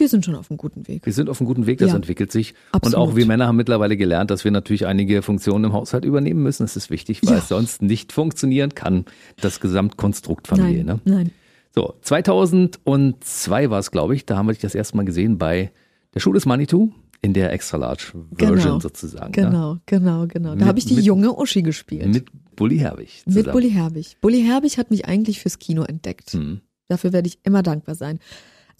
[0.00, 1.06] wir sind schon auf einem guten Weg.
[1.06, 1.96] Wir sind auf einem guten Weg, das Ja.
[1.96, 2.54] entwickelt sich.
[2.72, 2.96] Absolut.
[2.96, 6.42] Und auch wir Männer haben mittlerweile gelernt, dass wir natürlich einige Funktionen im Haushalt übernehmen
[6.42, 6.64] müssen.
[6.64, 7.38] Das ist wichtig, weil Ja.
[7.38, 9.04] es sonst nicht funktionieren kann,
[9.40, 10.84] das Gesamtkonstrukt Familie.
[10.84, 11.14] nein, Ne?
[11.14, 11.30] nein.
[11.72, 15.70] So, 2002 war es, glaube ich, da haben wir dich das erste Mal gesehen bei
[16.14, 16.90] der Schule des Manitou
[17.22, 19.26] in der Extra Large Version Genau, sozusagen.
[19.26, 19.30] Ne?
[19.48, 20.50] Genau, genau, genau.
[20.50, 22.06] Da Mit- habe ich die mit- junge Uschi gespielt.
[22.12, 23.22] Mit Bully Herbig.
[23.26, 23.52] Mit zusammen.
[23.52, 24.16] Bully Herbig.
[24.20, 26.32] Bully Herbig hat mich eigentlich fürs Kino entdeckt.
[26.32, 26.60] Hm.
[26.88, 28.18] Dafür werde ich immer dankbar sein.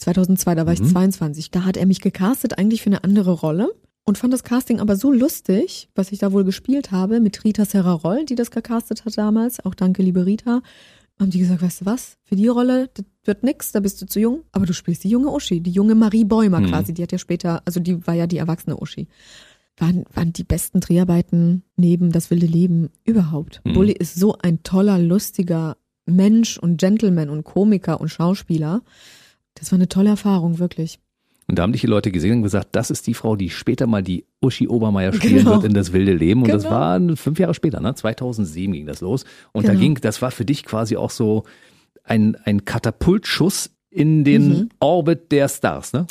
[0.00, 0.88] 2002, da war ich Mhm.
[0.88, 1.50] 22.
[1.50, 3.68] Da hat er mich gecastet eigentlich für eine andere Rolle
[4.04, 7.64] und fand das Casting aber so lustig, was ich da wohl gespielt habe mit Rita
[7.64, 9.64] Serraroll, die das gecastet hat damals.
[9.64, 10.62] Auch danke, liebe Rita.
[11.20, 14.06] Haben die gesagt, weißt du was, für die Rolle, das wird nix, da bist du
[14.06, 16.68] zu jung, aber du spielst die junge Uschi, die junge Marie Bäumer Mhm.
[16.68, 19.06] quasi, die hat ja später, also die war ja die erwachsene Uschi.
[19.76, 23.60] Waren, waren die besten Dreharbeiten neben das wilde Leben überhaupt.
[23.64, 23.74] Mhm.
[23.74, 28.82] Bully ist so ein toller, lustiger Mensch und Gentleman und Komiker und Schauspieler.
[29.60, 30.98] Das war eine tolle Erfahrung, wirklich.
[31.46, 33.86] Und da haben dich die Leute gesehen und gesagt, das ist die Frau, die später
[33.86, 35.52] mal die Uschi Obermeier spielen Genau.
[35.52, 36.42] wird in das wilde Leben.
[36.42, 36.74] Und das Genau.
[36.74, 37.94] war fünf Jahre später, ne?
[37.94, 39.24] 2007 ging das los.
[39.52, 39.80] Und da Genau.
[39.82, 41.44] ging, das war für dich quasi auch so
[42.04, 44.68] ein, ein Katapultschuss in den Mhm.
[44.80, 46.06] Orbit der Stars, ne?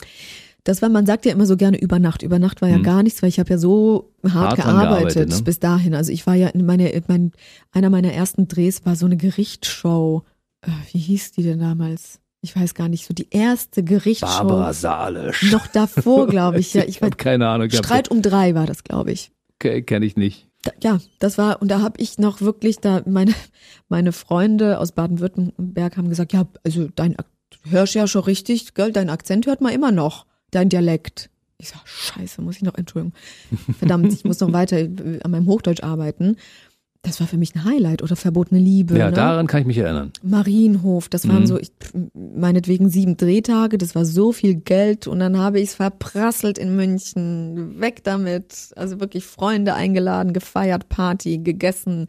[0.65, 2.21] Das war, man sagt ja immer so gerne über Nacht.
[2.21, 2.83] Über Nacht war ja Mhm.
[2.83, 5.41] gar nichts, weil ich habe ja so hart, Hart gearbeitet, gearbeitet, ne?
[5.43, 5.95] bis dahin.
[5.95, 7.31] Also ich war ja in meine, mein,
[7.71, 10.23] einer meiner ersten Drehs war so eine Gerichtsshow.
[10.61, 12.19] Äh, Wie hieß die denn damals?
[12.41, 14.25] Ich weiß gar nicht, so die erste Gerichtsshow.
[14.27, 15.51] Barbara Salisch.
[15.51, 16.73] Noch davor, glaube ich.
[16.73, 17.69] Ja, ich ich habe keine Ahnung.
[17.69, 19.31] Streit um drei war das, glaube ich.
[19.59, 20.47] Ke- Kenn ich nicht.
[20.63, 23.33] Da, ja, das war, und da habe ich noch wirklich, da meine,
[23.89, 27.15] meine Freunde aus Baden-Württemberg haben gesagt, ja, also dein,
[27.69, 31.29] hörst ja schon richtig, gell, dein Akzent hört man immer noch, dein Dialekt.
[31.61, 33.13] Ich sag, scheiße, muss ich noch, Entschuldigung,
[33.79, 36.37] verdammt, ich muss noch weiter äh, an meinem Hochdeutsch arbeiten.
[37.01, 38.97] Das war für mich ein Highlight oder verbotene Liebe.
[38.97, 39.15] Ja, ne?
[39.15, 40.11] daran kann ich mich erinnern.
[40.21, 41.47] Marienhof, das waren Mhm.
[41.47, 41.71] so, ich,
[42.13, 46.75] meinetwegen sieben Drehtage, das war so viel Geld und dann habe ich es verprasselt in
[46.75, 52.07] München, weg damit, also wirklich Freunde eingeladen, gefeiert, Party, gegessen,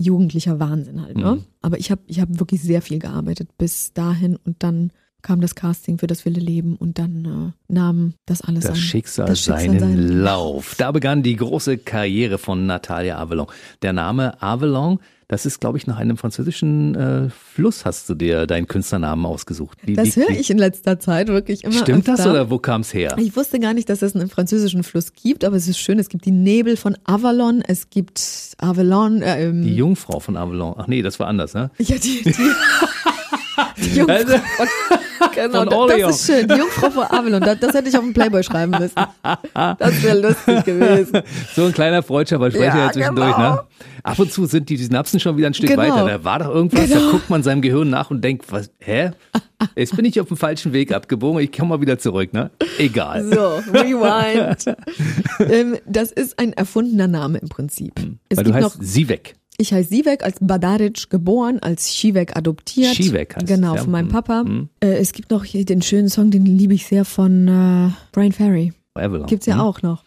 [0.00, 1.36] jugendlicher Wahnsinn halt, ne?
[1.36, 1.44] Mhm.
[1.60, 4.90] Aber ich habe ich hab wirklich sehr viel gearbeitet bis dahin und dann
[5.22, 8.76] kam das Casting für das wilde Leben und dann äh, nahm das alles Das an.
[8.76, 10.74] Schicksal, das Schicksal seinen seinen Lauf.
[10.78, 13.46] Da begann die große Karriere von Natalia Avalon.
[13.82, 18.46] Der Name Avalon, das ist, glaube ich, nach einem französischen äh, Fluss hast du dir
[18.46, 19.78] deinen Künstlernamen ausgesucht.
[19.84, 22.32] Wie- Das höre ich in letzter Zeit wirklich immer Stimmt das öfter.
[22.32, 23.16] oder wo kam es her?
[23.18, 25.98] Ich wusste gar nicht, dass es einen französischen Fluss gibt, aber es ist schön.
[25.98, 28.20] Es gibt die Nebel von Avalon, es gibt
[28.58, 29.22] Avalon.
[29.22, 30.74] Äh, ähm, Die Jungfrau von Avalon.
[30.76, 31.70] Ach nee, das war anders, ne?
[31.78, 32.34] ja, die, die,
[33.76, 34.68] die Jungfrau Also- von,
[35.34, 36.02] genau, Von das, Orleans.
[36.02, 36.48] das ist schön.
[36.48, 37.40] Die Jungfrau von Avalon.
[37.40, 38.94] Das, das hätte ich auf dem Playboy schreiben müssen.
[39.52, 41.22] Das wäre lustig gewesen.
[41.54, 43.54] So ein kleiner Freundschaftsversprecher Ja, ja, zwischendurch, genau.
[43.54, 43.62] ne?
[44.04, 45.82] Ab und zu sind die Synapsen schon wieder ein Stück Genau.
[45.82, 46.06] weiter.
[46.06, 47.00] Da war doch irgendwas, Genau.
[47.04, 49.10] da guckt man seinem Gehirn nach und denkt, was, hä?
[49.76, 52.50] Jetzt bin ich auf dem falschen Weg abgebogen, ich komme mal wieder zurück, ne?
[52.78, 53.22] Egal.
[53.24, 54.76] So, rewind.
[55.52, 57.92] ähm, das ist ein erfundener Name im Prinzip.
[58.28, 59.34] Es Weil du heißt noch, Sivek.
[59.58, 62.94] Ich heiße Sivek als Badaric geboren, als Shivek adoptiert.
[62.96, 63.82] Shivek heißt Genau, ja.
[63.82, 64.10] von meinem Mhm.
[64.12, 64.44] Papa.
[64.44, 64.68] Mhm.
[64.80, 68.32] Äh, es gibt noch hier den schönen Song, den liebe ich sehr von äh, Brian
[68.32, 68.72] Ferry.
[68.94, 69.26] Avalon.
[69.26, 69.60] Gibt's ja Hm?
[69.60, 70.04] auch noch.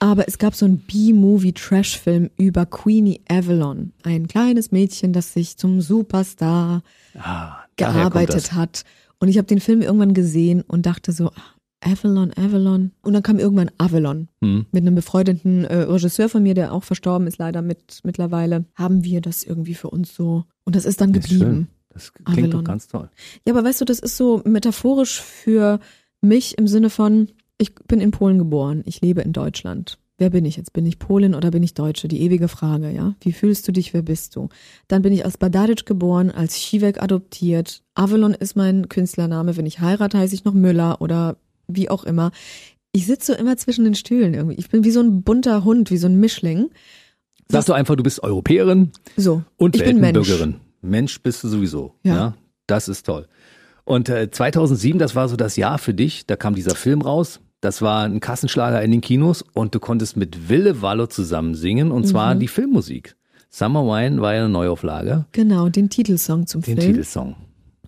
[0.00, 3.92] Aber es gab so einen B-Movie-Trash-Film über Queenie Avalon.
[4.04, 6.82] Ein kleines Mädchen, das sich zum Superstar
[7.18, 8.84] Ah, gearbeitet hat.
[9.18, 11.42] Und ich habe den Film irgendwann gesehen und dachte so, ah,
[11.80, 12.92] Avalon, Avalon.
[13.02, 14.28] Und dann kam irgendwann Avalon.
[14.42, 14.66] Hm.
[14.72, 19.04] Mit einem befreundeten äh, Regisseur von mir, der auch verstorben ist leider mit mittlerweile, haben
[19.04, 20.44] wir das irgendwie für uns so.
[20.64, 21.44] Und das ist dann Ist geblieben.
[21.44, 21.66] schön.
[21.90, 22.50] Das klingt Avalon.
[22.50, 23.08] doch ganz toll.
[23.46, 25.80] Ja, aber weißt du, das ist so metaphorisch für
[26.20, 29.98] mich im Sinne von, ich bin in Polen geboren, ich lebe in Deutschland.
[30.20, 30.72] Wer bin ich jetzt?
[30.72, 32.08] Bin ich Polin oder bin ich Deutsche?
[32.08, 33.14] Die ewige Frage, ja.
[33.20, 33.94] Wie fühlst du dich?
[33.94, 34.48] Wer bist du?
[34.88, 37.84] Dann bin ich als Badaric geboren, als Shivek adoptiert.
[37.94, 39.56] Avalon ist mein Künstlername.
[39.56, 41.36] Wenn ich heirate, heiße ich noch Müller oder
[41.68, 42.30] wie auch immer.
[42.92, 44.56] Ich sitze so immer zwischen den Stühlen irgendwie.
[44.56, 46.70] Ich bin wie so ein bunter Hund, wie so ein Mischling.
[47.50, 49.42] Sag doch einfach, du bist Europäerin So.
[49.56, 50.30] und ich bin Mensch.
[50.82, 51.94] Mensch bist du sowieso.
[52.02, 52.14] Ja.
[52.14, 52.34] Ja.
[52.66, 53.26] Das ist toll.
[53.84, 56.26] Und äh, 2007, das war so das Jahr für dich.
[56.26, 57.40] Da kam dieser Film raus.
[57.60, 61.90] Das war ein Kassenschlager in den Kinos und du konntest mit Wille Wallo zusammen singen
[61.90, 62.40] und zwar Mhm.
[62.40, 63.16] die Filmmusik.
[63.50, 66.86] Summer Wine war ja eine Neuauflage, Genau, den Titelsong zum den Film.
[66.92, 67.34] Titelsong.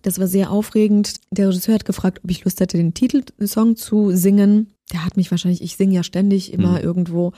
[0.01, 1.15] Das war sehr aufregend.
[1.31, 4.73] Der Regisseur hat gefragt, ob ich Lust hätte, den Titelsong zu singen.
[4.91, 6.83] Der hat mich wahrscheinlich, ich singe ja ständig immer Hm.
[6.83, 7.33] irgendwo.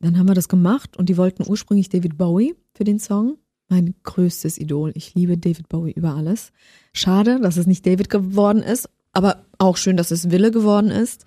[0.00, 3.36] Dann haben wir das gemacht und die wollten ursprünglich David Bowie für den Song.
[3.68, 4.90] Mein größtes Idol.
[4.94, 6.50] Ich liebe David Bowie über alles.
[6.92, 11.24] Schade, dass es nicht David geworden ist, aber auch schön, dass es Wille geworden ist.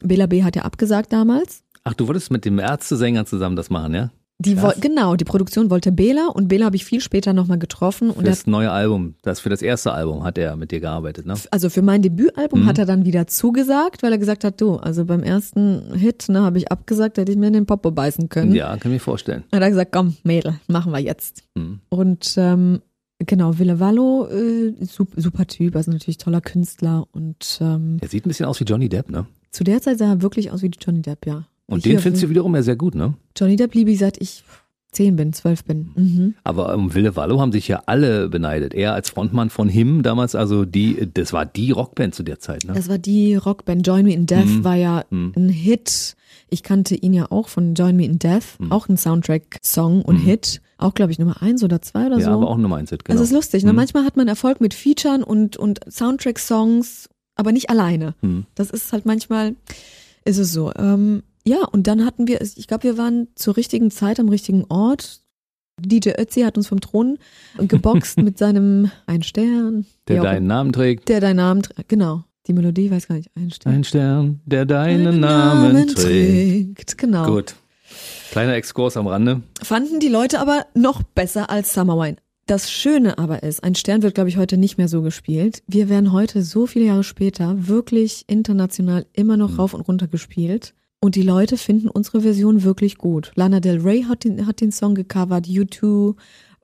[0.00, 0.44] Bela B.
[0.44, 1.62] hat ja abgesagt damals.
[1.82, 4.10] Ach, du wolltest mit dem Ärztesänger zusammen das machen, ja?
[4.40, 8.18] Die genau, die Produktion wollte Bela und Bela habe ich viel später nochmal getroffen Für
[8.18, 11.26] und er das neue Album, das für das erste Album hat er mit dir gearbeitet,
[11.26, 11.34] ne?
[11.50, 12.66] also für mein Debütalbum Mhm.
[12.66, 16.40] hat er dann wieder zugesagt, weil er gesagt hat, du, also beim ersten Hit, ne,
[16.40, 18.54] habe ich abgesagt, hätte ich mir in den Popo beißen können.
[18.54, 19.44] Ja, kann ich mir vorstellen.
[19.52, 21.44] Hat er gesagt, komm, Mädel, machen wir jetzt.
[21.56, 21.80] Hm.
[21.90, 22.80] Und ähm,
[23.18, 28.24] genau, Wille Wallo, äh, super, super Typ, also natürlich toller Künstler und ähm, Er sieht
[28.24, 29.26] ein bisschen aus wie Johnny Depp, ne?
[29.52, 31.44] zu der Zeit sah er wirklich aus wie Johnny Depp, ja.
[31.70, 33.14] Und den findest du wiederum ja sehr gut, ne?
[33.36, 34.44] Johnny Depp liebe ich seit ich
[34.92, 35.90] zehn bin, zwölf bin.
[35.94, 36.34] Mhm.
[36.42, 38.74] Aber um Wille Wallo haben sich ja alle beneidet.
[38.74, 42.64] Er als Frontmann von Him damals, also die, das war die Rockband zu der Zeit,
[42.64, 42.72] ne?
[42.72, 44.64] Das war die Rockband Join Me in Death, Mhm.
[44.64, 45.32] war ja Mhm.
[45.36, 46.16] ein Hit.
[46.52, 48.72] Ich kannte ihn ja auch von Join Me in Death, Mhm.
[48.72, 50.22] auch ein Soundtrack-Song und Mhm.
[50.26, 50.60] Hit.
[50.78, 52.30] Auch, glaube ich, Nummer eins oder zwei oder ja, so.
[52.32, 53.02] aber auch Nummer eins, genau.
[53.06, 53.62] Das ist lustig.
[53.64, 53.70] Ne?
[53.72, 53.76] Mhm.
[53.76, 58.14] Manchmal hat man Erfolg mit Featuren und, und Soundtrack-Songs, aber nicht alleine.
[58.54, 59.54] Das ist halt manchmal,
[60.24, 60.72] ist es so.
[60.76, 64.64] Ähm, ja, und dann hatten wir, ich glaube, wir waren zur richtigen Zeit am richtigen
[64.68, 65.22] Ort.
[65.80, 67.18] DJ Ötzi hat uns vom Thron
[67.58, 69.86] geboxt mit seinem Ein Stern.
[70.08, 71.08] Der deinen Namen trägt.
[71.08, 71.88] der deinen Namen trägt.
[71.88, 72.24] Genau.
[72.46, 73.30] Die Melodie, weiß gar nicht.
[73.36, 73.74] Ein Stern.
[73.74, 75.96] Ein Stern, der deinen Deinen Namen trägt.
[75.98, 76.98] trägt.
[76.98, 77.26] Genau.
[77.26, 77.54] Gut.
[78.30, 79.42] Kleiner Exkurs am Rande.
[79.62, 82.16] Fanden die Leute aber noch besser als Summer Wine.
[82.46, 85.62] Das Schöne aber ist, ein Stern wird, glaube ich, heute nicht mehr so gespielt.
[85.66, 89.56] Wir werden heute, so viele Jahre später, wirklich international immer noch Mhm.
[89.56, 90.74] rauf und runter gespielt.
[91.02, 93.32] Und die Leute finden unsere Version wirklich gut.
[93.34, 96.14] Lana Del Rey hat den, hat den Song gecovert, U2,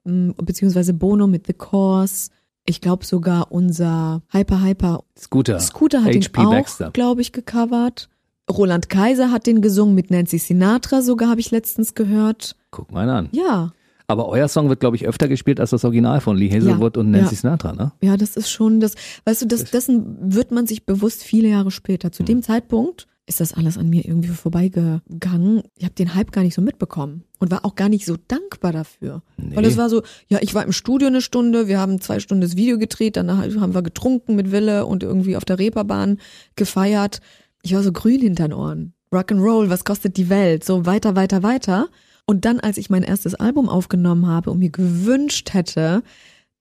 [0.05, 2.29] ähm, beziehungsweise Bono mit The Course.
[2.67, 5.59] Ich glaube sogar unser Hyper Hyper Scooter.
[5.59, 6.41] Scooter hat H.P.
[6.41, 8.09] ihn auch, glaube ich, gecovert.
[8.49, 12.55] Roland Kaiser hat den gesungen mit Nancy Sinatra, sogar habe ich letztens gehört.
[12.71, 13.29] Guck mal an.
[13.31, 13.71] Ja,
[14.07, 17.11] Aber euer Song wird, glaube ich, öfter gespielt als das Original von Lee Hazelwood und
[17.11, 17.41] Nancy ja.
[17.41, 17.91] Sinatra, ne?
[18.01, 18.95] ja, das ist schon das,
[19.25, 22.07] weißt du, das, dessen wird man sich bewusst viele Jahre später.
[22.07, 22.13] Hm.
[22.13, 25.61] Zu dem Zeitpunkt ist das alles an mir irgendwie vorbeigegangen.
[25.77, 28.71] Ich habe den Hype gar nicht so mitbekommen und war auch gar nicht so dankbar
[28.71, 29.21] dafür.
[29.35, 29.55] Nee.
[29.55, 32.41] Weil es war so, ja, ich war im Studio eine Stunde, wir haben zwei Stunden
[32.41, 36.19] das Video gedreht, danach haben wir getrunken mit Wille und irgendwie auf der Reeperbahn
[36.55, 37.19] gefeiert.
[37.63, 38.93] Ich war so grün hinter den Ohren.
[39.11, 40.63] Rock'n'Roll, was kostet die Welt?
[40.63, 41.89] So weiter, weiter, weiter.
[42.25, 46.01] Und dann, als ich mein erstes Album aufgenommen habe und mir gewünscht hätte,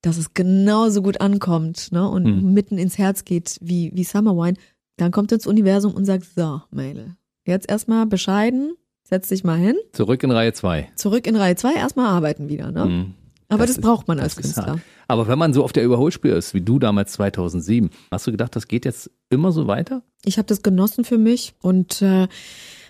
[0.02, 2.52] dass es genauso gut ankommt ne, und Hm.
[2.52, 4.56] mitten ins Herz geht wie, wie Summer Wine,
[4.96, 9.76] dann kommt ins Universum und sagt, so, Mädel, jetzt erstmal bescheiden, setz dich mal hin,
[9.92, 10.88] Zurück in Reihe 2.
[10.96, 12.70] zurück in Reihe 2, erstmal arbeiten wieder.
[12.72, 13.12] Ne?
[13.48, 14.66] Aber das, ist- braucht man als das Künstler.
[14.66, 14.80] hart.
[15.08, 18.56] Aber wenn man so auf der Überholspur ist, wie du damals 2007, hast du gedacht,
[18.56, 20.02] das geht jetzt immer so weiter?
[20.24, 22.26] Ich habe das genossen für mich und äh,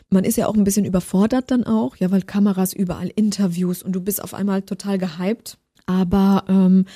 [0.08, 3.92] man ist ja auch ein bisschen überfordert dann auch, ja, weil Kameras überall, Interviews und
[3.92, 5.58] du bist auf einmal total gehypt.
[5.84, 6.86] Aber ähm,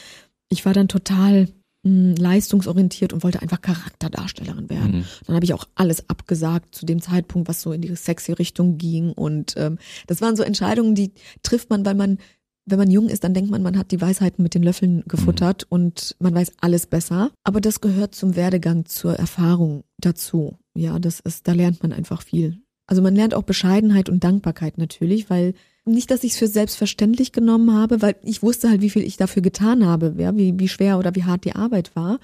[0.49, 1.49] ich war dann total
[1.83, 4.99] leistungsorientiert und wollte einfach Charakterdarstellerin werden.
[4.99, 5.05] Mhm.
[5.27, 8.77] Dann habe ich auch alles abgesagt zu dem Zeitpunkt, was so in die sexy Richtung
[8.77, 9.12] ging.
[9.12, 11.12] Und ähm, das waren so Entscheidungen, die
[11.43, 12.19] trifft man, weil man,
[12.66, 15.64] wenn man jung ist, dann denkt man, man hat die Weisheiten mit den Löffeln gefuttert
[15.71, 17.31] und man weiß alles besser.
[17.45, 20.59] Aber das gehört zum Werdegang, zur Erfahrung dazu.
[20.75, 22.61] Ja, das ist, da lernt man einfach viel.
[22.87, 27.33] Also man lernt auch Bescheidenheit und Dankbarkeit natürlich, weil nicht, dass ich es für selbstverständlich
[27.33, 30.69] genommen habe, weil ich wusste halt, wie viel ich dafür getan habe, ja, wie, wie
[30.69, 32.19] schwer oder wie hart die Arbeit war.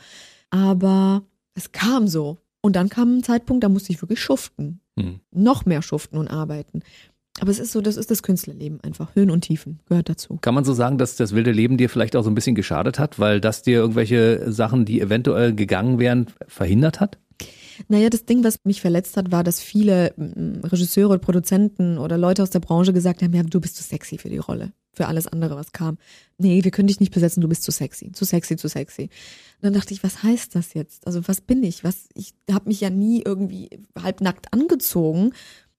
[0.51, 1.23] Aber
[1.55, 2.39] es kam so.
[2.61, 4.81] Und dann kam ein Zeitpunkt, da musste ich wirklich schuften.
[4.97, 5.21] Mhm.
[5.33, 6.83] Noch mehr schuften und arbeiten.
[7.41, 9.15] Aber es ist so, das ist das Künstlerleben einfach.
[9.15, 10.39] Höhen und Tiefen gehört dazu.
[10.41, 12.99] Kann man so sagen, dass das wilde Leben dir vielleicht auch so ein bisschen geschadet
[12.99, 17.19] hat, weil das dir irgendwelche Sachen, die eventuell gegangen wären, verhindert hat?
[17.89, 22.43] Naja, das Ding, was mich verletzt hat, war, dass viele mm, Regisseure, Produzenten oder Leute
[22.43, 25.27] aus der Branche gesagt haben, ja, du bist zu sexy für die Rolle, für alles
[25.27, 25.99] andere, was kam.
[26.39, 29.03] Nee, wir können dich nicht besetzen, du bist zu sexy, zu sexy, zu sexy.
[29.03, 31.07] Und dann dachte ich, was heißt das jetzt?
[31.07, 31.85] Also was bin ich?
[31.85, 35.33] Was ich habe mich ja nie irgendwie halbnackt angezogen.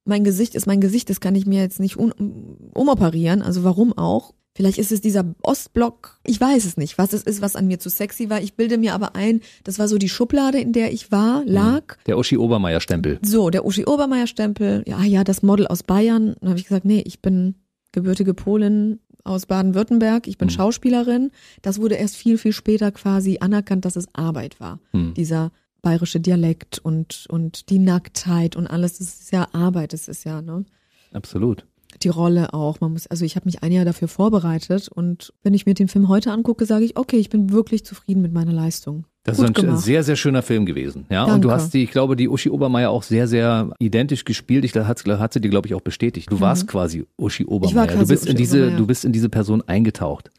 [0.06, 4.34] Mein Gesicht ist mein Gesicht, das kann ich mir jetzt nicht umoperieren, also warum auch?
[4.58, 7.78] Vielleicht ist es dieser Ostblock, ich weiß es nicht, was es ist, was an mir
[7.78, 8.41] zu sexy war.
[8.41, 11.96] Ich bilde mir aber ein, das war so die Schublade, in der ich war, lag.
[12.08, 13.20] Der Uschi Obermeier Stempel.
[13.22, 16.36] So, der Uschi Obermeier Stempel, ja, ja, das Model aus Bayern.
[16.39, 17.54] Dann habe ich gesagt, nee, ich bin
[17.91, 20.54] gebürtige Polin aus Baden-Württemberg, ich bin Mhm.
[20.54, 21.30] Schauspielerin.
[21.62, 24.80] Das wurde erst viel, viel später quasi anerkannt, dass es Arbeit war.
[24.91, 25.13] Hm.
[25.13, 25.52] Dieser
[25.84, 30.41] bayerische Dialekt und, und die Nacktheit und alles, das ist ja Arbeit, das ist ja,
[30.41, 30.65] ne?
[31.13, 31.67] Absolut.
[32.04, 32.80] Die Rolle auch.
[32.80, 35.88] Man muss, also ich habe mich ein Jahr dafür vorbereitet und wenn ich mir den
[35.88, 39.06] Film heute angucke, sage ich, okay, ich bin wirklich zufrieden mit meiner Leistung.
[39.24, 39.84] Das Gut ist ein gemacht.
[39.84, 41.06] sehr, sehr schöner Film gewesen.
[41.10, 41.64] Ja, und du Danke.
[41.64, 44.64] hast die, ich glaube, die Uschi Obermeier auch sehr, sehr identisch gespielt.
[44.64, 46.32] Ich hat, hat sie dir, glaube ich, auch bestätigt.
[46.32, 47.88] Du warst quasi Uschi Obermeier.
[47.88, 47.98] du Mhm.
[47.98, 48.78] quasi bist in Uschi diese, Obermeier.
[48.78, 50.32] du bist in diese Person eingetaucht.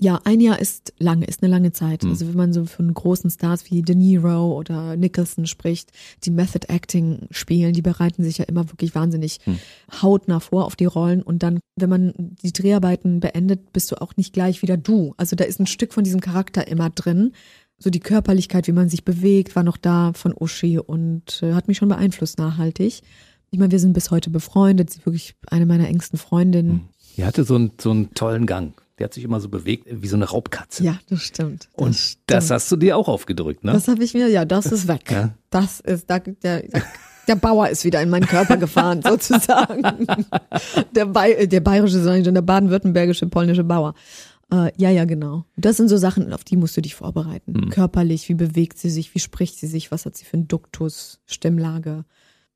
[0.00, 2.02] Ja, ein Jahr ist lange, ist eine lange Zeit.
[2.02, 2.10] Hm.
[2.10, 5.92] Also wenn man so von großen Stars wie De Niro oder Nicholson spricht,
[6.24, 9.58] die Method Acting spielen, die bereiten sich ja immer wirklich wahnsinnig Hm.
[10.02, 11.22] hautnah vor auf die Rollen.
[11.22, 15.14] Und dann, wenn man die Dreharbeiten beendet, bist du auch nicht gleich wieder du.
[15.16, 17.32] Also da ist ein Stück von diesem Charakter immer drin.
[17.78, 21.68] So die Körperlichkeit, wie man sich bewegt, war noch da von Uschi und äh, hat
[21.68, 23.02] mich schon beeinflusst nachhaltig.
[23.50, 24.90] Ich meine, wir sind bis heute befreundet.
[24.90, 26.88] Sie ist wirklich eine meiner engsten Freundinnen.
[27.16, 28.74] Die hatte so einen, so einen tollen Gang.
[28.98, 30.84] Der hat sich immer so bewegt, wie so eine Raubkatze.
[30.84, 31.68] Ja, das stimmt.
[31.74, 32.22] und stimmt.
[32.26, 33.72] das hast du dir auch aufgedrückt, ne?
[33.72, 35.10] Das habe ich mir, ja, das ist weg.
[35.10, 35.34] Ja.
[35.50, 36.62] Das ist, da, der,
[37.26, 40.06] Der Bauer ist wieder in meinen Körper gefahren, sozusagen.
[40.94, 43.94] Der, Bay der bayerische, sondern der baden-württembergische, polnische Bauer.
[44.52, 45.44] Äh, ja, ja, genau.
[45.56, 47.54] Das sind so Sachen, auf die musst du dich vorbereiten.
[47.54, 47.70] Hm.
[47.70, 51.20] Körperlich, wie bewegt sie sich, wie spricht sie sich, was hat sie für einen Duktus,
[51.24, 52.04] Stimmlage,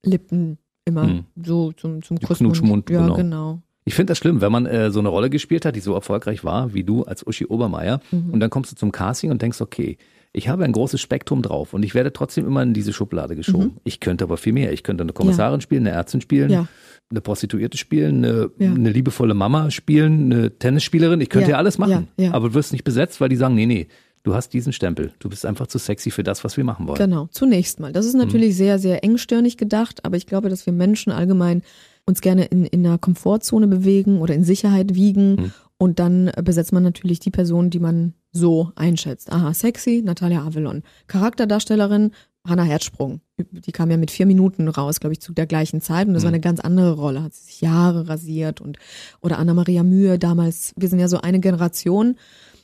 [0.05, 1.25] Lippen, immer Hm.
[1.43, 2.55] so zum, zum Kussmund.
[2.55, 3.15] Knutschmund, Ja, genau.
[3.17, 3.63] genau.
[3.89, 6.45] Ich finde das schlimm, wenn man äh, so eine Rolle gespielt hat, die so erfolgreich
[6.45, 8.31] war, wie du als Uschi Obermeier, Mhm.
[8.33, 9.97] und dann kommst du zum Casting und denkst, okay,
[10.35, 13.79] ich habe ein großes Spektrum drauf und ich werde trotzdem immer in diese Schublade geschoben.
[13.85, 14.73] Ich könnte aber viel mehr.
[14.75, 16.53] Ich könnte eine Kommissarin spielen, eine Ärztin spielen, Mhm.
[16.55, 16.69] Ja.
[17.11, 18.71] eine Prostituierte spielen, eine, Ja.
[18.73, 21.21] eine liebevolle Mama spielen, eine Tennisspielerin.
[21.23, 22.09] Ich könnte ja, Ja, alles machen.
[22.19, 22.35] ja, ja.
[22.35, 23.89] Aber du wirst nicht besetzt, weil die sagen, nee, nee,
[24.23, 25.13] du hast diesen Stempel.
[25.19, 26.99] Du bist einfach zu sexy für das, was wir machen wollen.
[26.99, 27.93] Genau, zunächst mal.
[27.95, 28.21] Das ist Mhm.
[28.21, 31.63] natürlich sehr, sehr engstirnig gedacht, aber ich glaube, dass wir Menschen allgemein
[32.09, 35.37] uns gerne in, in einer Komfortzone bewegen oder in Sicherheit wiegen.
[35.37, 35.53] Mhm.
[35.77, 39.31] Und dann besetzt man natürlich die Person, die man so einschätzt.
[39.31, 40.83] Aha, sexy, Natalia Avalon.
[41.07, 42.11] Charakterdarstellerin,
[42.45, 43.21] Hannah Herzsprung.
[43.53, 46.09] Die kam ja mit vier Minuten raus, glaube ich, zu der gleichen Zeit.
[46.09, 47.23] Und das war eine ganz andere Rolle.
[47.23, 48.79] Hat sie sich Jahre rasiert und,
[49.21, 50.73] oder Anna-Maria Mühe damals.
[50.77, 52.17] Wir sind ja so eine Generation.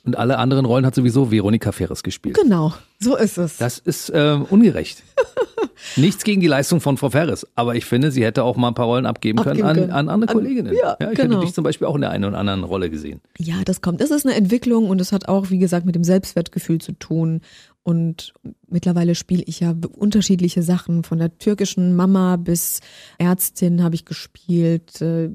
[0.05, 2.37] Und alle anderen Rollen hat sowieso Veronika Ferres gespielt.
[2.41, 3.57] Genau, so ist es.
[3.57, 5.03] Das ist äh, ungerecht.
[5.97, 8.73] Nichts gegen die Leistung von Frau Ferres, aber ich finde, sie hätte auch mal ein
[8.73, 9.91] paar Rollen abgeben, Abgeben können, an, können.
[9.91, 10.73] an andere An- Kolleginnen.
[10.75, 11.35] ja, ich genau.
[11.35, 13.21] hätte dich zum Beispiel auch in der einen oder anderen Rolle gesehen.
[13.37, 14.01] Ja, das kommt.
[14.01, 17.41] Es ist eine Entwicklung und es hat auch, wie gesagt, mit dem Selbstwertgefühl zu tun.
[17.83, 18.33] Und
[18.67, 21.03] mittlerweile spiele ich ja unterschiedliche Sachen.
[21.03, 22.79] Von der türkischen Mama bis
[23.19, 25.01] Ärztin habe ich gespielt.
[25.01, 25.29] äh,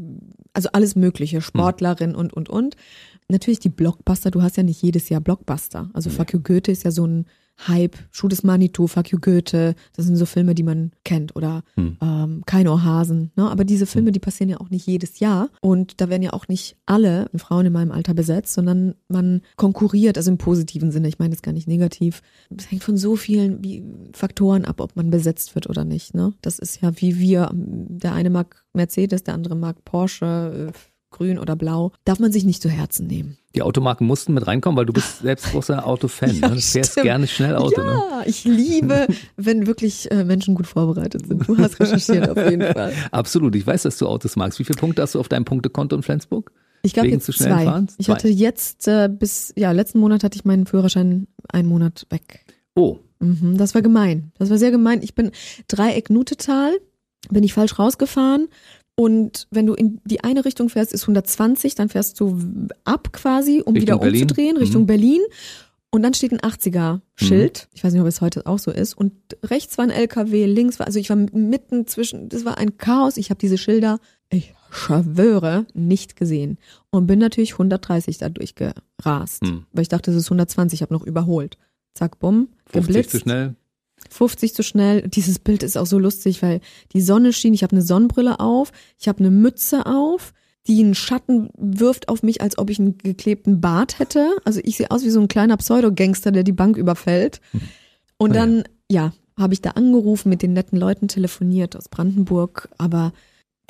[0.53, 1.43] Also alles Mögliche.
[1.43, 2.75] Sportlerin und, und, und.
[3.31, 4.31] Natürlich die Blockbuster.
[4.31, 5.91] Du hast ja nicht jedes Jahr Blockbuster.
[5.93, 7.27] Also Fuck you Goethe ist ja so ein
[7.69, 7.97] Hype.
[8.11, 9.75] Schuh des Manitou, Fuck you Goethe.
[9.95, 11.37] Das sind so Filme, die man kennt.
[11.37, 13.33] Oder ähm, Kein Ohrhasen.
[13.37, 13.51] Ne?
[13.51, 15.51] Aber diese Filme, die passieren ja auch nicht jedes Jahr.
[15.61, 20.17] Und da werden ja auch nicht alle Frauen in meinem Alter besetzt, sondern man konkurriert,
[20.17, 21.09] also im positiven Sinne.
[21.09, 22.23] Ich meine das gar nicht negativ.
[22.57, 26.15] Es hängt von so vielen Faktoren ab, ob man besetzt wird oder nicht.
[26.15, 26.33] Ne?
[26.41, 27.51] Das ist ja wie wir.
[27.53, 30.79] Der eine mag Mercedes, der andere mag Porsche, äh,
[31.11, 31.93] grün oder blau.
[32.05, 33.37] Darf man sich nicht zu Herzen nehmen.
[33.55, 36.35] Die Automarken mussten mit reinkommen, weil du bist selbst großer Autofan.
[36.35, 36.55] Ja, ne?
[36.57, 37.05] Du fährst stimmt.
[37.05, 37.81] gerne schnell Auto.
[37.83, 37.87] Ne?
[37.93, 41.47] ja, ich liebe, wenn wirklich äh, Menschen gut vorbereitet sind.
[41.47, 42.93] Du hast recherchiert auf jeden Fall.
[43.11, 43.55] Absolut.
[43.57, 44.59] Ich weiß, dass du Autos magst.
[44.59, 46.53] Wie viele Punkte hast du auf deinem Punktekonto in Flensburg?
[46.83, 47.65] Ich glaube jetzt zwei.
[47.65, 47.95] Fahrens?
[47.99, 52.45] Ich hatte jetzt äh, bis, ja, letzten Monat hatte ich meinen Führerschein einen Monat weg.
[52.75, 54.33] Oh, Mhm, das war gemein.
[54.39, 55.03] Das war sehr gemein.
[55.03, 55.31] Ich bin
[55.69, 56.73] Dreieck Nutetal,
[57.31, 58.49] bin ich falsch rausgefahren.
[59.01, 62.39] Und wenn du in die eine Richtung fährst, ist 120, dann fährst du
[62.85, 64.23] ab quasi, um Richtung wieder Berlin?
[64.23, 64.87] umzudrehen, Richtung Mhm.
[64.87, 65.21] Berlin.
[65.93, 67.69] Und dann steht ein 80er-Schild.
[67.73, 68.95] Ich weiß nicht, ob es heute auch so ist.
[68.97, 69.13] Und
[69.45, 73.17] rechts war ein LKW, links war, also ich war mitten zwischen, das war ein Chaos.
[73.17, 76.59] Ich habe diese Schilder, ich schwöre, nicht gesehen.
[76.91, 79.43] Und bin natürlich 130 da durchgerast.
[79.45, 79.65] Hm.
[79.73, 81.57] Weil ich dachte, es ist 120, ich habe noch überholt.
[81.95, 83.11] Zack, bumm, 50 geblitzt.
[83.11, 83.55] zu schnell.
[84.09, 85.03] 50 zu schnell.
[85.09, 86.61] Dieses Bild ist auch so lustig, weil
[86.93, 90.33] die Sonne schien, ich habe eine Sonnenbrille auf, ich habe eine Mütze auf,
[90.67, 94.31] die einen Schatten wirft auf mich, als ob ich einen geklebten Bart hätte.
[94.45, 97.41] Also ich sehe aus wie so ein kleiner Pseudogangster, der die Bank überfällt.
[98.19, 102.69] Und Ah dann, ja, habe ich da angerufen, mit den netten Leuten telefoniert aus Brandenburg,
[102.79, 103.13] aber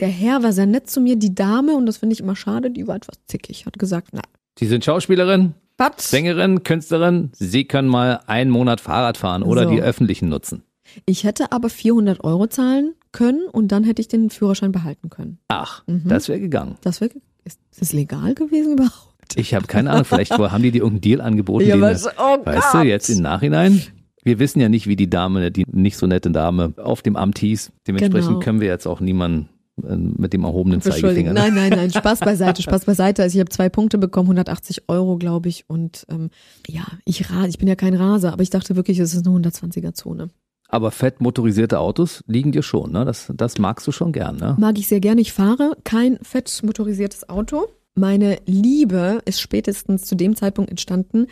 [0.01, 2.71] der Herr war sehr nett zu mir, die Dame, und das finde ich immer schade,
[2.71, 4.23] die war etwas zickig, hat gesagt, na,
[4.59, 6.11] Sie sind Schauspielerin, was?
[6.11, 7.31] Sängerin, Künstlerin.
[7.35, 9.71] Sie können mal einen Monat Fahrrad fahren oder So.
[9.71, 10.63] die öffentlichen nutzen.
[11.07, 15.39] Ich hätte aber 400 Euro zahlen können und dann hätte ich den Führerschein behalten können.
[15.49, 16.03] Ach, Mhm.
[16.07, 16.77] das wäre gegangen.
[16.83, 17.11] Das wäre,
[17.45, 19.37] ist das legal gewesen überhaupt?
[19.37, 21.65] Ich habe keine Ahnung, vielleicht haben die dir irgendeinen Deal angeboten.
[21.67, 23.81] den, was, oh weißt du, jetzt im Nachhinein?
[24.23, 27.39] Wir wissen ja nicht, wie die Dame, die nicht so nette Dame, auf dem Amt
[27.39, 27.73] hieß.
[27.87, 28.39] Dementsprechend Genau.
[28.41, 29.49] können wir jetzt auch niemanden
[29.83, 30.81] mit dem erhobenen.
[30.81, 31.33] Zeigefinger.
[31.33, 31.41] ne?
[31.41, 33.23] Nein, nein, nein, Spaß beiseite, Spaß beiseite.
[33.23, 35.65] Also ich habe zwei Punkte bekommen, 180 Euro, glaube ich.
[35.69, 36.31] Und ähm,
[36.67, 40.31] ja, ich ich bin ja kein Raser, aber ich dachte wirklich, es ist eine 120er-Zone.
[40.69, 43.05] Aber fett motorisierte Autos liegen dir schon, ne?
[43.05, 44.57] Das, das magst du schon gern, ne?
[44.59, 45.21] Mag ich sehr gerne.
[45.21, 47.67] Ich fahre kein fett motorisiertes Auto.
[47.95, 51.27] Meine Liebe ist spätestens zu dem Zeitpunkt entstanden,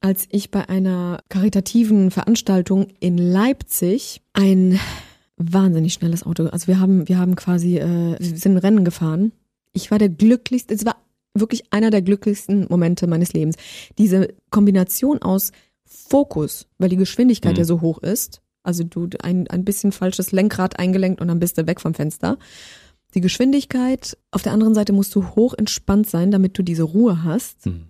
[0.00, 4.80] als ich bei einer karitativen Veranstaltung in Leipzig ein
[5.40, 9.32] wahnsinnig schnelles Auto, also wir haben, wir haben quasi, äh, wir sind ein Rennen gefahren.
[9.72, 10.96] Ich war der glücklichste, es war
[11.34, 13.56] wirklich einer der glücklichsten Momente meines Lebens.
[13.98, 15.52] Diese Kombination aus
[15.84, 17.58] Fokus, weil die Geschwindigkeit Mhm.
[17.58, 21.56] ja so hoch ist, also du ein, ein bisschen falsches Lenkrad eingelenkt und dann bist
[21.56, 22.38] du weg vom Fenster.
[23.14, 27.24] Die Geschwindigkeit, auf der anderen Seite musst du hoch entspannt sein, damit du diese Ruhe
[27.24, 27.64] hast.
[27.64, 27.86] Hm.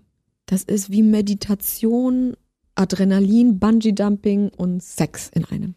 [0.47, 2.35] Das ist wie Meditation,
[2.75, 5.75] Adrenalin, Bungee-Dumping und Sex in einem.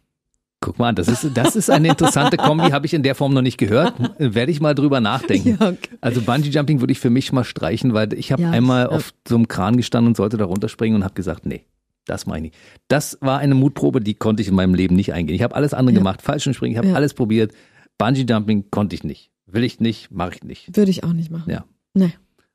[0.64, 3.42] Guck mal, das ist, das ist eine interessante Kombi, habe ich in der Form noch
[3.42, 3.94] nicht gehört.
[4.18, 5.58] Werde ich mal drüber nachdenken.
[5.60, 5.90] Ja, okay.
[6.00, 8.90] Also Bungee Jumping würde ich für mich mal streichen, weil ich habe Ja, einmal ja.
[8.90, 11.66] auf so einem Kran gestanden und sollte da runterspringen und habe gesagt, nee,
[12.06, 12.54] Das meine ich.
[12.88, 15.36] Das war eine Mutprobe, die konnte ich in meinem Leben nicht eingehen.
[15.36, 16.00] Ich habe alles andere Ja.
[16.00, 16.96] gemacht, Fallschirmspringen, ich habe Ja.
[16.96, 17.52] alles probiert.
[17.98, 19.32] Bungee Jumping konnte ich nicht.
[19.46, 20.76] Will ich nicht, mache ich nicht.
[20.78, 21.50] Würde ich auch nicht machen.
[21.52, 21.66] Ja.
[21.94, 22.14] Nee.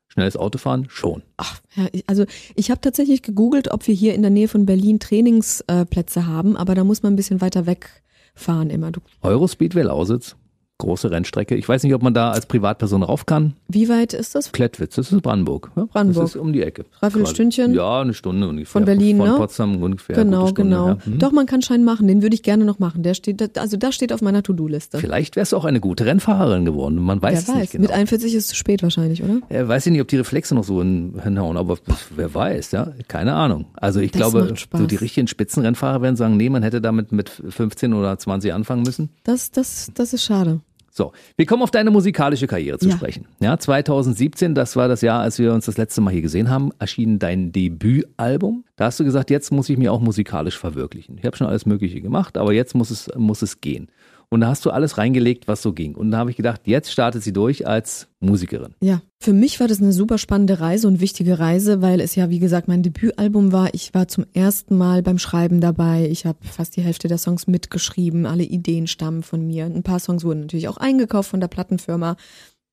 [0.09, 1.21] Schnelles Autofahren schon.
[1.37, 4.65] Ach, ja, ich, also ich habe tatsächlich gegoogelt, ob wir hier in der Nähe von
[4.65, 8.91] Berlin Trainingsplätze haben, aber da muss man ein bisschen weiter wegfahren immer.
[8.91, 10.35] Du, Eurospeedway Lausitz,
[10.79, 11.55] große Rennstrecke.
[11.55, 13.53] Ich weiß nicht, ob man da als Privatperson rauf kann.
[13.67, 14.51] wie weit ist das?
[14.51, 15.69] Klettwitz, das ist Brandenburg.
[15.75, 16.23] Ja, Brandenburg.
[16.25, 16.85] Das ist um die Ecke.
[16.99, 17.27] Dreiviertel.
[17.33, 17.73] Stündchen?
[17.73, 18.71] Ja, eine Stunde ungefähr.
[18.71, 19.35] Von Berlin, Von ne?
[19.35, 20.15] Potsdam ungefähr.
[20.15, 20.87] genau, Stunde, genau.
[20.89, 20.97] Ja.
[21.03, 21.19] Hm.
[21.19, 23.03] Doch, man kann Schein machen, den würde ich gerne noch machen.
[23.03, 24.97] Der steht, also das steht auf meiner To-Do-Liste.
[24.99, 26.95] Vielleicht wärst du auch eine gute Rennfahrerin geworden.
[26.97, 27.81] Man weiß Wer es weiß, nicht genau.
[27.83, 29.41] mit 41 ist es zu spät wahrscheinlich, oder?
[29.49, 31.77] Er weiß ja nicht, ob die Reflexe noch so hin- hinhauen, aber
[32.15, 33.65] wer weiß, ja, keine Ahnung.
[33.75, 37.29] Also ich Das glaube, so die richtigen Spitzenrennfahrer werden sagen, nee, man hätte damit mit
[37.49, 39.09] 15 oder 20 anfangen müssen.
[39.25, 40.61] Das, das, das ist schade.
[40.99, 42.97] So, wir kommen auf deine musikalische Karriere zu Ja.
[42.97, 43.25] sprechen.
[43.39, 46.71] Ja, 2017, das war das Jahr, als wir uns das letzte Mal hier gesehen haben,
[46.77, 48.65] erschien dein Debütalbum.
[48.75, 51.17] Da hast du gesagt, jetzt muss ich mir auch musikalisch verwirklichen.
[51.17, 53.87] Ich habe schon alles Mögliche gemacht, aber jetzt muss es, muss es gehen.
[54.31, 55.95] Und da hast du alles reingelegt, was so ging.
[55.95, 58.75] Und da habe ich gedacht, jetzt startet sie durch als Musikerin.
[58.79, 62.29] Ja, für mich war das eine super spannende Reise und wichtige Reise, weil es ja,
[62.29, 63.73] wie gesagt, mein Debütalbum war.
[63.73, 66.07] Ich war zum ersten Mal beim Schreiben dabei.
[66.09, 68.27] Ich habe fast die Hälfte der Songs mitgeschrieben.
[68.27, 69.65] Alle Ideen stammen von mir.
[69.65, 72.15] Ein paar Songs wurden natürlich auch eingekauft von der Plattenfirma.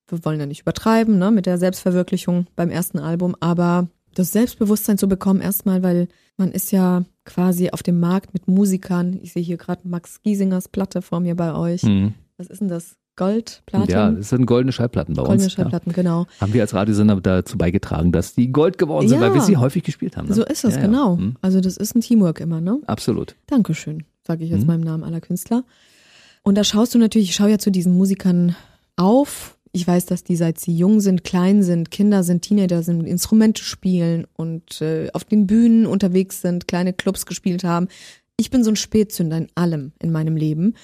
[0.09, 4.97] Wir wollen ja nicht übertreiben, ne, mit der Selbstverwirklichung beim ersten Album, aber das Selbstbewusstsein
[4.97, 6.07] zu bekommen erstmal, weil
[6.37, 9.19] man ist ja quasi auf dem Markt mit Musikern.
[9.21, 11.83] Ich sehe hier gerade Max Giesingers Platte vor mir bei euch.
[11.83, 12.13] Mhm.
[12.37, 12.95] Was ist denn das?
[13.19, 13.89] Gold, Platin?
[13.89, 15.53] Ja, das sind goldene Schallplatten bei Goldene uns.
[15.53, 16.27] Schallplatten, genau.
[16.35, 16.41] Ja.
[16.41, 19.25] Haben wir als Radiosender dazu beigetragen, dass die Gold geworden sind, Ja.
[19.27, 20.27] weil wir sie häufig gespielt haben.
[20.27, 20.35] Ne?
[20.35, 21.15] So ist es, Ja, genau.
[21.15, 21.35] Mhm.
[21.41, 22.79] Also das ist ein Teamwork immer, ne?
[22.85, 23.35] Absolut.
[23.47, 24.73] Dankeschön, sage ich jetzt Mhm.
[24.73, 25.63] im Namen aller Künstler.
[26.43, 28.55] Und da schaust du natürlich, ich schaue ja zu diesen Musikern
[28.97, 29.56] auf.
[29.71, 33.63] Ich weiß, dass die, seit sie jung sind, klein sind, Kinder sind, Teenager sind, Instrumente
[33.63, 37.87] spielen und äh, auf den Bühnen unterwegs sind, kleine Clubs gespielt haben.
[38.37, 40.75] Ich bin so ein Spätzünder in allem in meinem Leben.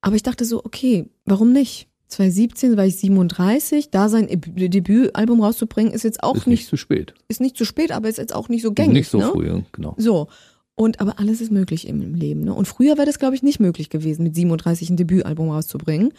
[0.00, 1.88] Aber ich dachte so, okay, warum nicht?
[2.08, 6.68] 2017 war ich 37, da sein Deb- Debütalbum rauszubringen, ist jetzt auch ist nicht, nicht
[6.68, 7.14] zu spät.
[7.28, 8.92] ist nicht zu spät, aber ist jetzt auch nicht so gängig.
[8.92, 9.30] nicht so ne?
[9.32, 9.94] früh, genau.
[9.98, 10.28] So.
[10.76, 12.42] Und aber alles ist möglich im, im Leben.
[12.42, 12.52] Ne?
[12.52, 16.12] Und früher wäre das, glaube ich, nicht möglich gewesen, mit 37 ein Debütalbum rauszubringen.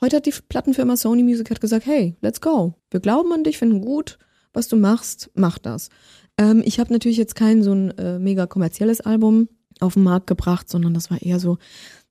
[0.00, 2.74] Heute hat die Plattenfirma Sony Music hat gesagt, hey, let's go.
[2.90, 4.18] Wir glauben an dich, finden gut,
[4.52, 5.88] was du machst, mach das.
[6.38, 9.48] Ähm, ich habe natürlich jetzt kein so ein äh, mega kommerzielles Album
[9.80, 11.58] auf den Markt gebracht, sondern das war eher so,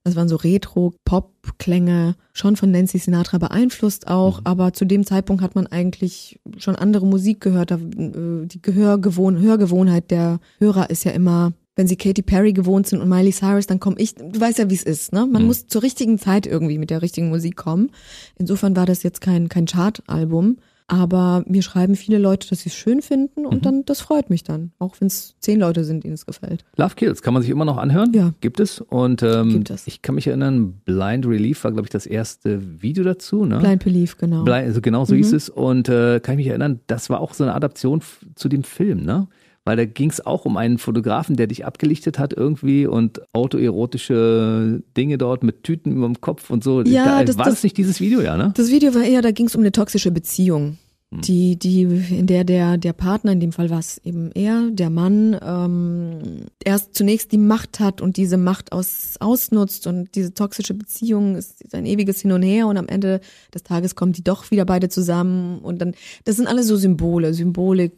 [0.04, 5.56] das waren so Retro-Pop-Klänge, schon von Nancy Sinatra beeinflusst auch, aber zu dem Zeitpunkt hat
[5.56, 7.72] man eigentlich schon andere Musik gehört.
[7.72, 13.02] Äh, Die Gehörgewohn Hörgewohnheit der Hörer ist ja immer, wenn sie Katy Perry gewohnt sind
[13.02, 15.26] und Miley Cyrus, dann komme ich, du weißt ja, wie es ist, ne?
[15.26, 15.48] Man Mhm.
[15.48, 17.92] muss zur richtigen Zeit irgendwie mit der richtigen Musik kommen.
[18.38, 20.58] Insofern war das jetzt kein, kein Chartalbum.
[20.88, 23.62] Aber mir schreiben viele Leute, dass sie es schön finden und Mhm.
[23.62, 24.72] dann, das freut mich dann.
[24.78, 26.64] Auch wenn es zehn Leute sind, denen es gefällt.
[26.78, 28.14] Love Kills kann man sich immer noch anhören.
[28.14, 28.34] Ja.
[28.40, 28.82] Gibt es.
[28.82, 29.88] Und ähm, Gibt es.
[29.88, 33.46] ich kann mich erinnern, Blind Relief war, glaube ich, das erste Video dazu.
[33.46, 33.58] Ne?
[33.58, 34.44] Blind Belief, genau.
[34.44, 35.18] Blind, also genau so Mhm.
[35.18, 35.50] hieß es.
[35.50, 38.02] Und äh, kann ich mich erinnern, das war auch so eine Adaption
[38.36, 39.28] zu dem Film, ne?
[39.68, 44.84] Weil da ging es auch um einen Fotografen, der dich abgelichtet hat irgendwie und autoerotische
[44.96, 46.82] Dinge dort mit Tüten über dem Kopf und so.
[46.84, 48.54] Ja, da, das- war das- das nicht dieses Video, ja, ne?
[48.56, 50.78] Das Video war eher, da ging es um eine toxische Beziehung.
[51.14, 51.22] Hm.
[51.22, 54.90] Die, die, in der der, der Partner, in dem Fall war es eben er, der
[54.90, 56.20] Mann, ähm,
[56.64, 61.74] erst zunächst die Macht hat und diese Macht aus, ausnutzt und diese toxische Beziehung ist
[61.76, 63.22] ein ewiges Hin und Her und am Ende
[63.54, 65.94] des Tages kommen die doch wieder beide zusammen und dann,
[66.24, 67.94] das sind alles so Symbole, Symbolik,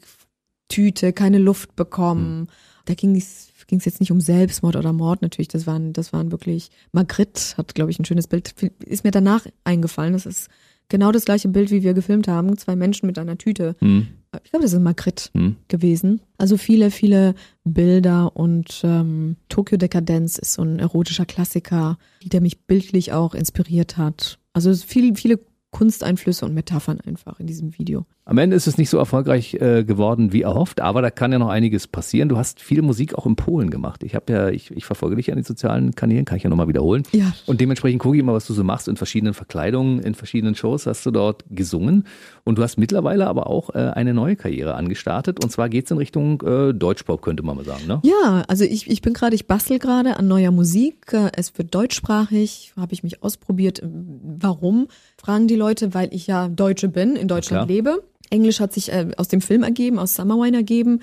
[0.70, 2.48] Tüte, keine Luft bekommen.
[2.86, 6.14] Da ging es ging es jetzt nicht um Selbstmord oder Mord natürlich, das waren, das
[6.14, 8.56] waren wirklich, Magritte hat, glaube ich, ein schönes Bild,
[8.86, 10.50] ist mir danach eingefallen, das ist
[10.90, 13.76] genau das gleiche Bild, wie wir gefilmt haben, zwei Menschen mit einer Tüte.
[13.80, 14.08] Hm,
[14.44, 15.58] Ich glaube, das ist Magritte hm.
[15.68, 16.22] gewesen.
[16.38, 22.62] Also viele, viele Bilder und ähm, Tokyo Dekadenz ist so ein erotischer Klassiker, der mich
[22.62, 24.40] bildlich auch inspiriert hat.
[24.54, 25.40] Also viel, viele
[25.72, 28.06] Kunsteinflüsse und Metaphern einfach in diesem Video.
[28.26, 31.40] Am Ende ist es nicht so erfolgreich äh, geworden wie erhofft, aber da kann ja
[31.40, 32.28] noch einiges passieren.
[32.28, 34.04] Du hast viel Musik auch in Polen gemacht.
[34.04, 36.68] Ich habe ja, ich, ich verfolge dich an den sozialen Kanälen, kann ich ja nochmal
[36.68, 37.04] wiederholen.
[37.14, 37.32] Ja.
[37.46, 38.88] Und dementsprechend gucke ich mal, was du so machst.
[38.90, 42.06] In verschiedenen Verkleidungen, in verschiedenen Shows hast du dort gesungen.
[42.44, 45.42] Und du hast mittlerweile aber auch äh, eine neue Karriere angestartet.
[45.42, 47.88] Und zwar geht's in Richtung äh, Deutschpop, könnte man mal sagen.
[47.88, 48.02] Ne?
[48.04, 51.14] Ja, also ich, ich bin gerade, ich bastel gerade an neuer Musik.
[51.14, 53.82] Äh, Es wird deutschsprachig, habe ich mich ausprobiert.
[53.84, 54.88] Warum?
[55.18, 58.04] Fragen die Leute, weil ich ja Deutsche bin, in Deutschland lebe.
[58.30, 61.02] Englisch hat sich äh, aus dem Film ergeben, aus Summer Wine ergeben.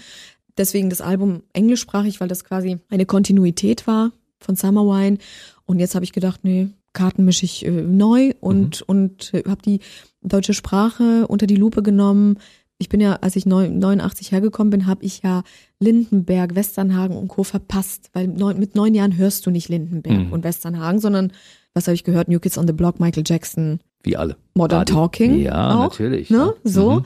[0.57, 5.19] Deswegen das Album englischsprachig, weil das quasi eine Kontinuität war von Summer Wine.
[5.67, 9.63] Und jetzt habe ich gedacht, nee, Karten mische ich äh, neu und, und äh, habe
[9.63, 9.81] die
[10.23, 12.39] deutsche Sprache unter die Lupe genommen,
[12.79, 15.43] Ich bin ja, als ich 89 hergekommen bin, habe ich ja
[15.81, 17.43] Lindenberg, Westernhagen und Co.
[17.45, 20.33] verpasst, weil neun, mit neun Jahren hörst du nicht Lindenberg Mhm.
[20.33, 21.33] und Westernhagen, sondern
[21.73, 22.29] was habe ich gehört?
[22.29, 24.37] New Kids on the Block, Michael Jackson, Wie alle.
[24.55, 24.95] Modern Radio.
[24.95, 25.39] Talking.
[25.41, 26.31] Ja, auch, natürlich.
[26.31, 26.37] Ne?
[26.37, 26.53] ja.
[26.63, 26.91] So.
[26.93, 27.05] Mhm.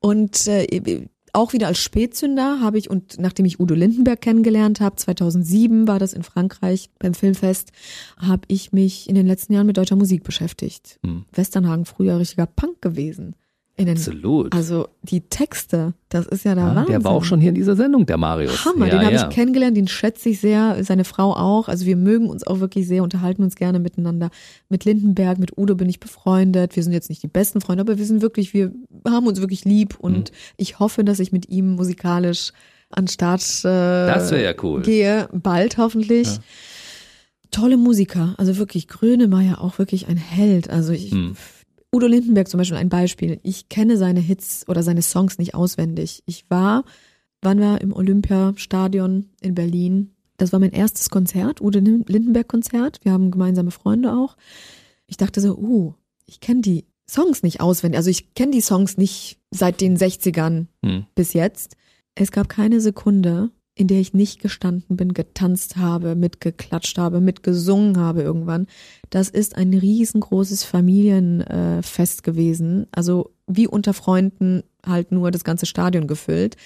[0.00, 4.96] Und äh, auch wieder als Spätzünder habe ich, und nachdem ich Udo Lindenberg kennengelernt habe,
[4.96, 7.72] 2007 war das in Frankreich beim Filmfest,
[8.16, 10.98] habe ich mich in den letzten Jahren mit deutscher Musik beschäftigt.
[11.02, 11.26] Mhm.
[11.32, 13.36] Westernhagen früher richtiger Punk gewesen.
[13.78, 14.54] In den, Absolut.
[14.54, 16.92] also die Texte, das ist ja der ja, Wahnsinn.
[16.92, 18.64] der war auch schon hier in dieser Sendung, der Marius.
[18.64, 19.28] Hammer, ja, den habe ja.
[19.28, 21.68] ich kennengelernt, den schätze ich sehr, seine Frau auch.
[21.68, 24.30] Also wir mögen uns auch wirklich sehr, unterhalten uns gerne miteinander.
[24.70, 26.74] Mit Lindenberg, mit Udo bin ich befreundet.
[26.74, 28.72] Wir sind jetzt nicht die besten Freunde, aber wir sind wirklich, wir
[29.06, 30.34] haben uns wirklich lieb und Mhm.
[30.56, 32.52] ich hoffe, dass ich mit ihm musikalisch
[32.88, 34.80] an Start äh, Das wäre ja cool.
[34.80, 36.28] gehe, bald hoffentlich.
[36.28, 36.38] Ja.
[37.50, 40.68] Tolle Musiker, also wirklich Grönemeyer auch wirklich ein Held.
[40.70, 41.36] Also ich, Hm.
[41.94, 43.40] Udo Lindenberg zum Beispiel ein Beispiel.
[43.42, 46.22] Ich kenne seine Hits oder seine Songs nicht auswendig.
[46.26, 46.84] Ich war,
[47.42, 50.10] waren wir im Olympiastadion in Berlin.
[50.36, 53.00] Das war mein erstes Konzert, Udo Lindenberg Konzert.
[53.02, 54.36] Wir haben gemeinsame Freunde auch.
[55.06, 55.94] Ich dachte so, uh,
[56.26, 57.98] ich kenne die Songs nicht auswendig.
[57.98, 61.06] Also ich kenne die Songs nicht seit den 60ern Hm.
[61.14, 61.76] bis jetzt.
[62.14, 67.98] Es gab keine Sekunde, in der ich nicht gestanden bin, getanzt habe, mitgeklatscht habe, mitgesungen
[67.98, 68.66] habe irgendwann.
[69.10, 72.86] Das ist ein riesengroßes Familienfest äh, gewesen.
[72.90, 76.56] Also wie unter Freunden halt nur das ganze Stadion gefüllt.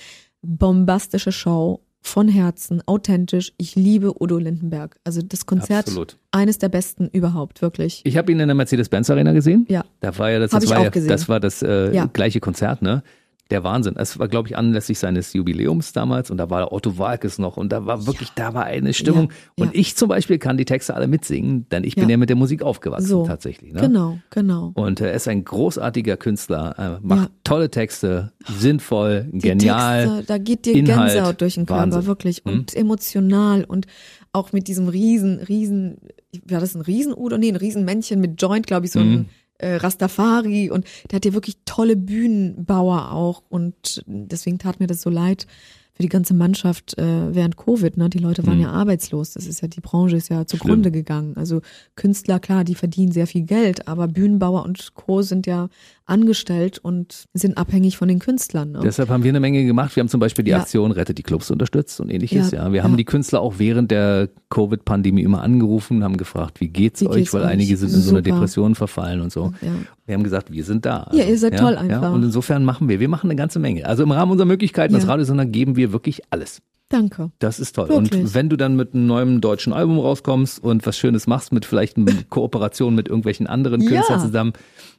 [0.40, 3.52] Bombastische Show, von Herzen, authentisch.
[3.58, 4.96] Ich liebe Udo Lindenberg.
[5.04, 6.16] Also das Konzert, Absolut.
[6.30, 8.00] eines der besten überhaupt, wirklich.
[8.04, 9.66] Ich habe ihn in der Mercedes-Benz Arena gesehen.
[9.68, 9.84] Ja.
[10.00, 11.08] Da war ja das, das ich war auch ja, gesehen.
[11.08, 12.06] das war das äh, Ja.
[12.06, 13.02] gleiche Konzert, ne?
[13.50, 13.94] Der Wahnsinn.
[13.96, 17.70] Es war, glaube ich, anlässlich seines Jubiläums damals und da war Otto Walkes noch und
[17.72, 19.30] da war wirklich, da war eine Stimmung.
[19.56, 19.80] Ja, Und ja.
[19.80, 22.10] ich zum Beispiel kann die Texte alle mitsingen, denn ich bin Ja.
[22.10, 23.26] ja mit der Musik aufgewachsen So.
[23.26, 23.72] tatsächlich.
[23.72, 23.80] Ne?
[23.80, 24.70] Genau, genau.
[24.74, 27.34] Und äh, er ist ein großartiger Künstler, äh, macht Ja.
[27.44, 30.04] tolle Texte, sinnvoll, Die genial.
[30.06, 32.06] Texte, da geht dir Inhalt, Gänsehaut durch den Körper, Wahnsinn.
[32.06, 32.44] wirklich.
[32.46, 33.86] Und emotional und
[34.32, 35.98] auch mit diesem riesen, riesen,
[36.46, 37.36] war das ein Riesen-Udo?
[37.36, 39.12] Nee, ein Riesenmännchen mit Joint, glaube ich, so Mhm.
[39.12, 39.28] ein
[39.60, 40.70] äh, Rastafari.
[40.70, 43.42] Und der hat ja wirklich tolle Bühnenbauer auch.
[43.48, 45.46] Und deswegen tat mir das so leid
[45.92, 47.96] für die ganze Mannschaft äh, während Covid.
[47.96, 48.08] Ne?
[48.08, 48.62] Die Leute waren Mhm.
[48.62, 49.32] ja arbeitslos.
[49.32, 51.36] Das ist ja, die Branche ist ja zugrunde gegangen.
[51.36, 51.60] Also
[51.94, 55.22] Künstler, klar, die verdienen sehr viel Geld, aber Bühnenbauer und Co.
[55.22, 55.68] sind ja
[56.10, 58.72] angestellt und sind abhängig von den Künstlern.
[58.72, 58.80] Ne?
[58.82, 59.94] Deshalb haben wir eine Menge gemacht.
[59.96, 60.58] Wir haben zum Beispiel die Ja.
[60.60, 62.50] Aktion Rettet die Clubs unterstützt und ähnliches.
[62.50, 62.96] Ja, Ja, wir haben ja.
[62.98, 67.32] die Künstler auch während der Covid-Pandemie immer angerufen, haben gefragt, wie geht's Wie euch, geht's
[67.34, 67.48] weil euch?
[67.48, 68.22] einige sind in so eine Super.
[68.22, 69.52] Depression verfallen und so.
[69.62, 69.68] ja.
[70.06, 71.08] Wir haben gesagt, wir sind da.
[71.12, 72.12] Ja, ihr seid toll einfach.
[72.12, 73.86] Und insofern machen wir, wir machen eine ganze Menge.
[73.86, 75.06] Also im Rahmen unserer Möglichkeiten als.
[75.06, 76.60] Radiosender geben wir wirklich alles.
[76.90, 77.30] Danke.
[77.38, 77.88] Das ist toll.
[77.88, 78.20] Wirklich.
[78.20, 81.64] Und wenn du dann mit einem neuen deutschen Album rauskommst und was Schönes machst mit
[81.64, 83.90] vielleicht einer Kooperation mit irgendwelchen anderen Ja.
[83.90, 84.52] Künstlern zusammen,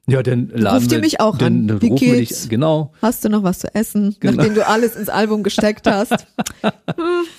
[0.07, 1.67] ja, dann laden Ruft ihr wir, mich auch dann, an.
[1.67, 2.41] Dann Wie rufen geht's?
[2.43, 2.93] dich, genau.
[3.01, 4.37] Hast du noch was zu essen, Genau.
[4.37, 6.11] nachdem du alles ins Album gesteckt hast?
[6.61, 6.71] hm,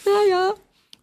[0.05, 0.53] naja.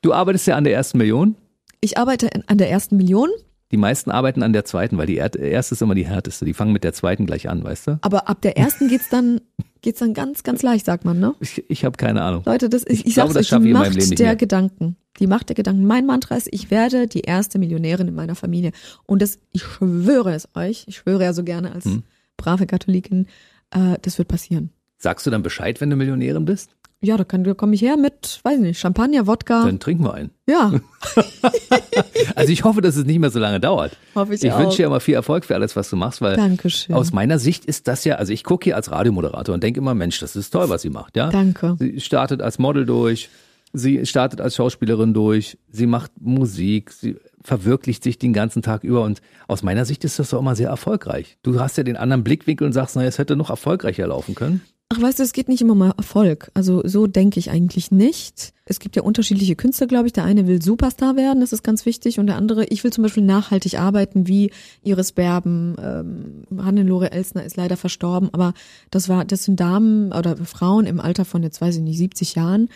[0.01, 1.35] Du arbeitest ja an der ersten Million.
[1.81, 3.29] Ich arbeite an der ersten Million,
[3.71, 6.45] Die meisten arbeiten an der zweiten, weil die er- erste ist immer die härteste.
[6.45, 7.99] Die fangen mit der zweiten gleich an, weißt du?
[8.01, 9.41] aber ab der ersten geht's dann,
[9.81, 11.35] geht's dann ganz, ganz leicht, sagt man, ne?
[11.39, 12.43] Ich, ich habe keine Ahnung.
[12.45, 14.09] Leute, das ist, ich, Ich glaube, sag's das schaffe die ich in meinem Macht Leben
[14.09, 14.35] nicht der mehr.
[14.35, 14.95] Gedanken.
[15.19, 15.85] Die Macht der Gedanken.
[15.85, 18.71] Mein Mantra ist, ich werde die erste Millionärin in meiner Familie.
[19.05, 22.03] Und das, ich schwöre es euch, ich schwöre ja so gerne als Hm.
[22.37, 23.27] brave Katholikin,
[23.71, 24.71] äh, das wird passieren.
[24.97, 26.75] Sagst du dann Bescheid, wenn du Millionärin bist?
[27.01, 29.63] Ja, da, kann, da komme ich her mit, weiß nicht, Champagner, Wodka.
[29.65, 30.31] Dann trinken wir einen.
[30.47, 30.73] Ja,
[32.35, 33.95] Also ich hoffe, dass es nicht mehr so lange dauert.
[34.15, 34.59] hoffe ich, Ich auch.
[34.59, 36.95] wünsche dir immer viel Erfolg für alles, was du machst, weil Dankeschön.
[36.95, 39.95] aus meiner Sicht ist das ja, also ich gucke hier als Radiomoderator und denke immer,
[39.95, 41.29] Mensch, das ist toll, was sie macht, ja?
[41.29, 41.75] Danke.
[41.79, 43.29] Sie startet als Model durch,
[43.73, 49.03] sie startet als Schauspielerin durch, sie macht Musik, sie verwirklicht sich den ganzen Tag über
[49.03, 51.37] und aus meiner Sicht ist das doch immer sehr erfolgreich.
[51.43, 54.61] Du hast ja den anderen Blickwinkel und sagst, naja, es hätte noch erfolgreicher laufen können.
[54.91, 56.49] Ach, weißt du, es geht nicht immer um Erfolg.
[56.55, 58.53] Also so denke ich eigentlich nicht.
[58.65, 60.13] Es gibt ja unterschiedliche Künstler, glaube ich.
[60.13, 62.17] Der eine will Superstar werden, das ist ganz wichtig.
[62.17, 65.75] Und der andere, ich will zum Beispiel nachhaltig arbeiten, wie Iris Berben.
[65.79, 68.55] Ähm, Hannelore Elsner ist leider verstorben, aber
[68.89, 72.33] das war, das sind Damen oder Frauen im Alter von jetzt weiß ich nicht 70
[72.33, 72.69] Jahren,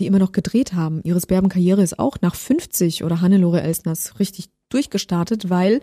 [0.00, 1.00] die immer noch gedreht haben.
[1.04, 5.80] Iris Berben Karriere ist auch nach 50 oder Hannelore Elsner ist richtig durchgestartet, weil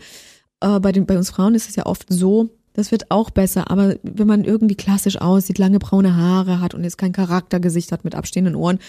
[0.59, 3.69] äh, bei den bei uns Frauen ist es ja oft so, das wird auch besser,
[3.71, 8.03] aber wenn man irgendwie klassisch aussieht, lange braune Haare hat und jetzt kein Charaktergesicht hat
[8.03, 8.79] mit abstehenden Ohren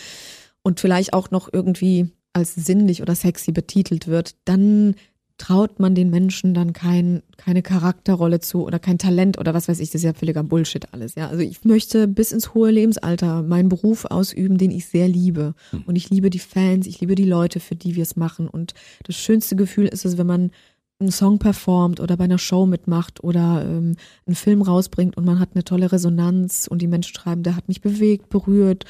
[0.62, 4.94] und vielleicht auch noch irgendwie als sinnlich oder sexy betitelt wird, dann
[5.36, 9.80] traut man den Menschen dann kein, keine Charakterrolle zu oder kein Talent oder was weiß
[9.80, 11.28] ich, das ist ja völliger Bullshit alles, ja.
[11.28, 15.54] Also ich möchte bis ins hohe Lebensalter meinen Beruf ausüben, den ich sehr liebe.
[15.86, 18.46] Und ich liebe die Fans, ich liebe die Leute, für die wir es machen.
[18.46, 18.74] Und
[19.04, 20.50] das schönste Gefühl ist es, wenn man
[21.04, 23.96] einen Song performt oder bei einer Show mitmacht oder ähm,
[24.26, 27.68] einen Film rausbringt und man hat eine tolle Resonanz und die Menschen schreiben, der hat
[27.68, 28.84] mich bewegt, berührt.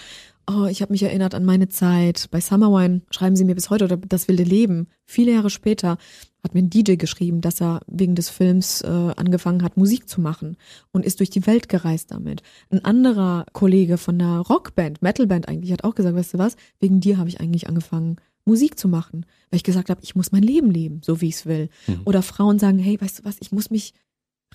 [0.46, 2.28] Oh, ich habe mich erinnert an meine Zeit.
[2.30, 4.88] Bei Summerwine schreiben sie mir bis heute oder das wilde Leben.
[5.06, 5.96] Viele Jahre später
[6.42, 10.20] hat mir ein DJ geschrieben, dass er wegen des Films äh, angefangen hat, Musik zu
[10.20, 10.58] machen
[10.92, 12.42] und ist durch die Welt gereist damit.
[12.68, 17.00] Ein anderer Kollege von einer Rockband, Metalband eigentlich, hat auch gesagt, weißt du was, wegen
[17.00, 20.42] dir habe ich eigentlich angefangen, Musik zu machen, weil ich gesagt habe, ich muss mein
[20.42, 21.68] Leben leben, so wie ich es will.
[21.86, 22.02] Mhm.
[22.04, 23.94] Oder Frauen sagen, hey, weißt du was, ich muss mich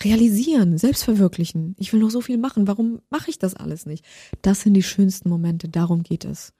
[0.01, 1.75] realisieren, selbst verwirklichen.
[1.77, 4.05] Ich will noch so viel machen, warum mache ich das alles nicht?
[4.41, 6.53] Das sind die schönsten Momente, darum geht es.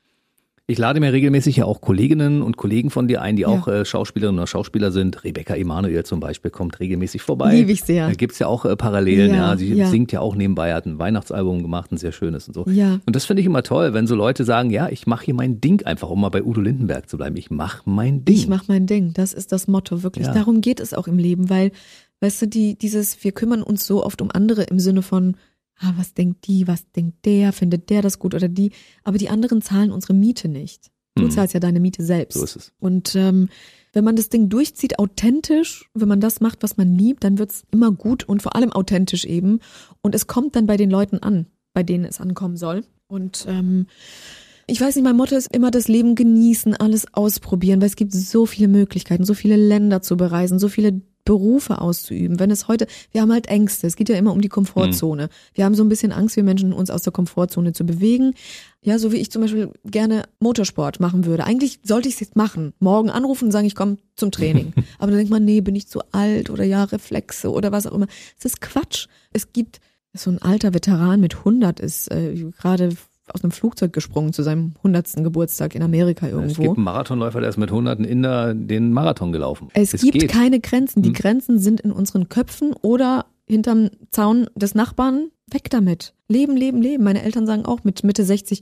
[0.69, 3.47] Ich lade mir regelmäßig ja auch Kolleginnen und Kollegen von dir ein, die ja.
[3.47, 5.23] auch äh, Schauspielerinnen oder Schauspieler sind.
[5.23, 7.55] Rebecca Emanuel zum Beispiel kommt regelmäßig vorbei.
[7.55, 8.07] Liebe ich sehr.
[8.07, 9.49] Da gibt's ja auch äh, Parallelen, ja.
[9.49, 9.57] ja.
[9.57, 9.87] Sie ja.
[9.87, 12.65] singt ja auch nebenbei, hat ein Weihnachtsalbum gemacht, ein sehr schönes und so.
[12.67, 12.99] Ja.
[13.03, 15.59] Und das finde ich immer toll, wenn so Leute sagen, ja, ich mache hier mein
[15.59, 17.35] Ding einfach, um mal bei Udo Lindenberg zu bleiben.
[17.35, 18.35] Ich mache mein Ding.
[18.35, 19.13] Ich mache mein Ding.
[19.13, 20.27] Das ist das Motto, wirklich.
[20.27, 21.71] Darum geht es auch im Leben, weil,
[22.19, 25.35] weißt du, die, dieses, wir kümmern uns so oft um andere im Sinne von,
[25.79, 28.71] ah, was denkt die, was denkt der, findet der das gut oder die,
[29.03, 30.91] aber die anderen zahlen unsere Miete nicht.
[31.15, 31.31] Du hm.
[31.31, 32.37] zahlst ja deine Miete selbst.
[32.37, 32.73] So ist es.
[32.79, 33.49] Und ähm,
[33.93, 37.63] wenn man das Ding durchzieht, authentisch, wenn man das macht, was man liebt, dann wird's
[37.71, 39.59] immer gut und vor allem authentisch eben.
[40.01, 42.83] Und es kommt dann bei den Leuten an, bei denen es ankommen soll.
[43.07, 43.87] Und ähm,
[44.67, 48.13] ich weiß nicht, mein Motto ist immer das Leben genießen, alles ausprobieren, weil es gibt
[48.13, 52.39] so viele Möglichkeiten, so viele Länder zu bereisen, so viele Berufe auszuüben.
[52.39, 53.85] Wenn es heute, wir haben halt Ängste.
[53.85, 55.25] Es geht ja immer um die Komfortzone.
[55.25, 55.29] Mhm.
[55.53, 58.33] Wir haben so ein bisschen Angst, wir Menschen uns aus der Komfortzone zu bewegen.
[58.81, 61.43] Ja, so wie ich zum Beispiel gerne Motorsport machen würde.
[61.43, 62.73] Eigentlich sollte ich es jetzt machen.
[62.79, 64.73] Morgen anrufen und sagen, ich komme zum Training.
[64.97, 67.93] Aber dann denkt man, nee, bin ich zu alt oder ja, Reflexe oder was auch
[67.93, 68.07] immer.
[68.39, 69.05] Es ist Quatsch.
[69.31, 69.81] Es gibt
[70.13, 72.97] so ein alter Veteran mit 100 ist äh, gerade
[73.33, 75.23] aus einem Flugzeug gesprungen zu seinem 100.
[75.23, 76.51] Geburtstag in Amerika irgendwo.
[76.51, 79.69] Es gibt einen Marathonläufer, der ist mit Hunderten Inder den Marathon gelaufen.
[79.73, 80.31] Es, es gibt geht.
[80.31, 81.01] keine Grenzen.
[81.01, 81.15] Die hm.
[81.15, 85.31] Grenzen sind in unseren Köpfen oder hinterm Zaun des Nachbarn.
[85.51, 86.13] Weg damit.
[86.27, 87.03] Leben, leben, leben.
[87.03, 88.61] Meine Eltern sagen auch mit Mitte 60,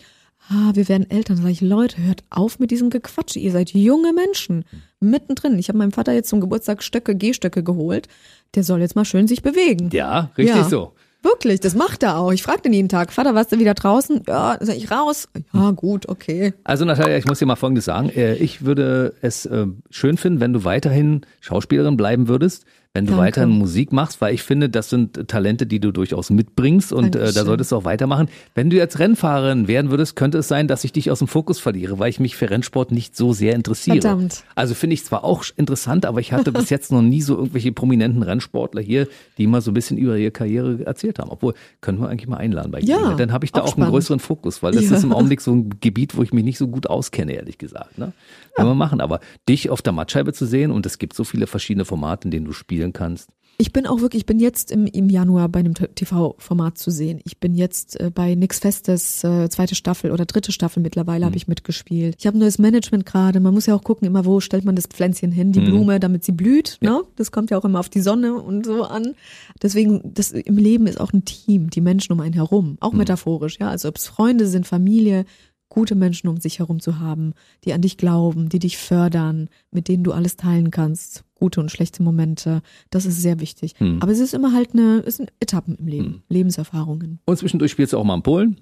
[0.50, 1.38] ah, wir werden Eltern.
[1.38, 3.40] Da sage ich, Leute, hört auf mit diesem Gequatsche.
[3.40, 4.64] Ihr seid junge Menschen.
[5.00, 5.60] Mittendrin.
[5.60, 8.08] Ich habe meinem Vater jetzt zum Geburtstag Stöcke, Gehstöcke geholt.
[8.56, 9.90] Der soll jetzt mal schön sich bewegen.
[9.92, 10.70] Ja, richtig ja.
[10.70, 10.94] so.
[11.24, 12.32] Wirklich, das macht er auch.
[12.32, 14.24] Ich frage den jeden Tag, Vater, warst du wieder draußen?
[14.28, 15.28] Ja, sag ich raus.
[15.54, 16.54] Ja, gut, okay.
[16.64, 18.10] Also Natalia, ich muss dir mal Folgendes sagen.
[18.10, 23.12] Äh, ich würde es äh, schön finden, wenn du weiterhin Schauspielerin bleiben würdest wenn du
[23.12, 23.26] Danke.
[23.26, 27.32] weiterhin Musik machst, weil ich finde, das sind Talente, die du durchaus mitbringst und äh,
[27.32, 28.28] da solltest du auch weitermachen.
[28.56, 31.60] Wenn du jetzt Rennfahrerin werden würdest, könnte es sein, dass ich dich aus dem Fokus
[31.60, 34.02] verliere, weil ich mich für Rennsport nicht so sehr interessiere.
[34.02, 34.44] Verdammt.
[34.56, 37.72] Also finde ich zwar auch interessant, aber ich hatte bis jetzt noch nie so irgendwelche
[37.72, 39.08] prominenten Rennsportler hier,
[39.38, 41.30] die mal so ein bisschen über ihre Karriere erzählt haben.
[41.30, 43.90] Obwohl, können wir eigentlich mal einladen bei ja, Dann habe ich da auch, auch einen
[43.90, 44.96] größeren Fokus, weil das ja.
[44.96, 47.98] ist im Augenblick so ein Gebiet, wo ich mich nicht so gut auskenne, ehrlich gesagt.
[47.98, 48.14] Ne?
[48.58, 49.02] Können wir machen.
[49.02, 52.32] Aber dich auf der Mattscheibe zu sehen und es gibt so viele verschiedene Formate, in
[52.32, 53.30] denen du spielen kannst.
[53.60, 57.20] Ich bin auch wirklich, ich bin jetzt im, im Januar bei einem TV-Format zu sehen.
[57.24, 61.26] Ich bin jetzt äh, bei Nix Festes, äh, zweite Staffel oder dritte Staffel mittlerweile mhm.
[61.26, 62.16] habe ich mitgespielt.
[62.20, 63.40] Ich habe ein neues Management gerade.
[63.40, 65.66] Man muss ja auch gucken, immer wo stellt man das Pflänzchen hin, die mhm.
[65.66, 66.78] Blume, damit sie blüht.
[66.82, 66.98] Ja.
[66.98, 67.04] Ne?
[67.16, 69.16] Das kommt ja auch immer auf die Sonne und so an.
[69.64, 73.00] Deswegen, das im Leben ist auch ein Team, die Menschen um einen herum, auch mhm.
[73.00, 73.70] metaphorisch, ja.
[73.70, 75.26] Also ob es Freunde sind, Familie,
[75.70, 79.88] gute Menschen um sich herum zu haben, die an dich glauben, die dich fördern, mit
[79.88, 83.74] denen du alles teilen kannst, gute und schlechte Momente, das ist sehr wichtig.
[83.78, 84.00] Hm.
[84.02, 86.24] Aber es ist immer halt eine, es sind Etappen im Leben, hm.
[86.30, 87.20] Lebenserfahrungen.
[87.26, 88.58] Und zwischendurch spielst du auch mal in Polen?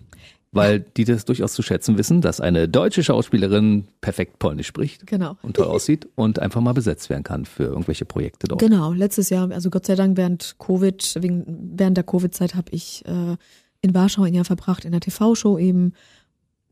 [0.51, 5.35] Weil die das durchaus zu schätzen wissen, dass eine deutsche Schauspielerin perfekt Polnisch spricht genau.
[5.41, 8.61] und toll aussieht und einfach mal besetzt werden kann für irgendwelche Projekte dort.
[8.61, 13.03] Genau, letztes Jahr, also Gott sei Dank während Covid, wegen, während der Covid-Zeit habe ich
[13.05, 13.35] äh,
[13.81, 15.91] in Warschau ein Jahr verbracht, in der TV-Show eben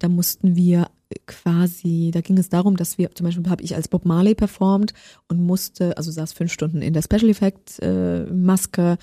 [0.03, 0.87] da mussten wir
[1.27, 4.93] quasi, da ging es darum, dass wir, zum Beispiel habe ich als Bob Marley performt
[5.29, 8.97] und musste, also saß fünf Stunden in der Special Effect äh, Maske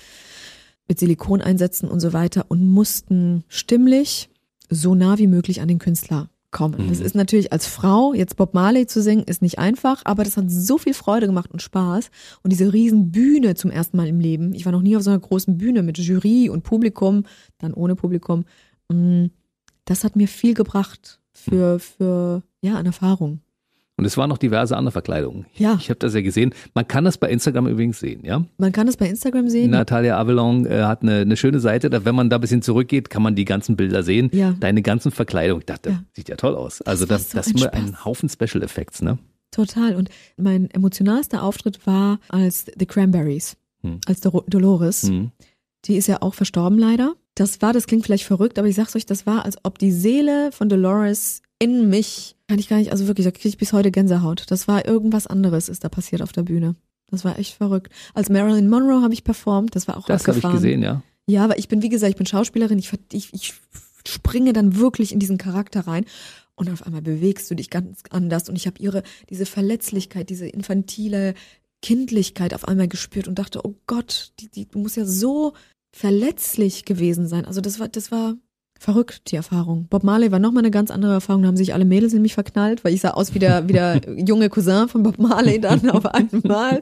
[0.87, 4.29] mit Silikon einsetzen und so weiter und mussten stimmlich
[4.69, 6.85] so nah wie möglich an den Künstler kommen.
[6.85, 6.89] Mhm.
[6.89, 10.37] Das ist natürlich als Frau, jetzt Bob Marley zu singen, ist nicht einfach, aber das
[10.37, 12.11] hat so viel Freude gemacht und Spaß.
[12.43, 14.53] Und diese riesen Bühne zum ersten Mal im Leben.
[14.53, 17.23] Ich war noch nie auf so einer großen Bühne mit Jury und Publikum,
[17.57, 18.45] dann ohne Publikum.
[18.89, 19.31] Mh, mm,
[19.85, 23.41] das hat mir viel gebracht für, für ja, an Erfahrung.
[24.01, 25.45] Und es waren noch diverse andere Verkleidungen.
[25.55, 25.77] Ja.
[25.79, 26.55] Ich habe das ja gesehen.
[26.73, 28.43] Man kann das bei Instagram übrigens sehen, ja?
[28.57, 29.69] Man kann das bei Instagram sehen.
[29.69, 31.91] Natalia Avalon äh, hat eine, eine schöne Seite.
[31.91, 34.31] Da, wenn man da ein bisschen zurückgeht, kann man die ganzen Bilder sehen.
[34.33, 34.55] Ja.
[34.59, 35.61] Deine ganzen Verkleidungen.
[35.61, 36.03] Ich dachte, ja.
[36.13, 36.81] sieht ja toll aus.
[36.81, 39.19] Also das, das, so das ist ein Haufen Special Effects, ne?
[39.51, 39.95] Total.
[39.95, 43.99] Und mein emotionalster Auftritt war als The Cranberries, hm.
[44.07, 45.03] als Dolores.
[45.03, 45.31] Hm.
[45.85, 48.95] Die ist ja auch verstorben leider das war, das klingt vielleicht verrückt, aber ich sag's
[48.95, 52.91] euch, das war, als ob die Seele von Dolores in mich, kann ich gar nicht,
[52.91, 54.45] also wirklich, da kriege ich bis heute Gänsehaut.
[54.49, 56.75] Das war irgendwas anderes, ist da passiert auf der Bühne.
[57.09, 57.91] Das war echt verrückt.
[58.13, 61.03] Als Marilyn Monroe habe ich performt, das war auch Das habe ich gesehen, ja.
[61.27, 63.53] Ja, aber ich bin, wie gesagt, ich bin Schauspielerin, ich, ich, ich
[64.07, 66.05] springe dann wirklich in diesen Charakter rein
[66.55, 70.47] und auf einmal bewegst du dich ganz anders und ich habe ihre, diese Verletzlichkeit, diese
[70.47, 71.35] infantile
[71.81, 75.53] Kindlichkeit auf einmal gespürt und dachte, oh Gott, die, die, du musst ja so
[75.91, 77.45] verletzlich gewesen sein.
[77.45, 78.35] Also das war, das war
[78.81, 79.85] verrückt, die Erfahrung.
[79.89, 81.43] Bob Marley war nochmal eine ganz andere Erfahrung.
[81.43, 83.73] Da haben sich alle Mädels in mich verknallt, weil ich sah aus wie der, wie
[83.73, 86.81] der junge Cousin von Bob Marley dann auf einmal.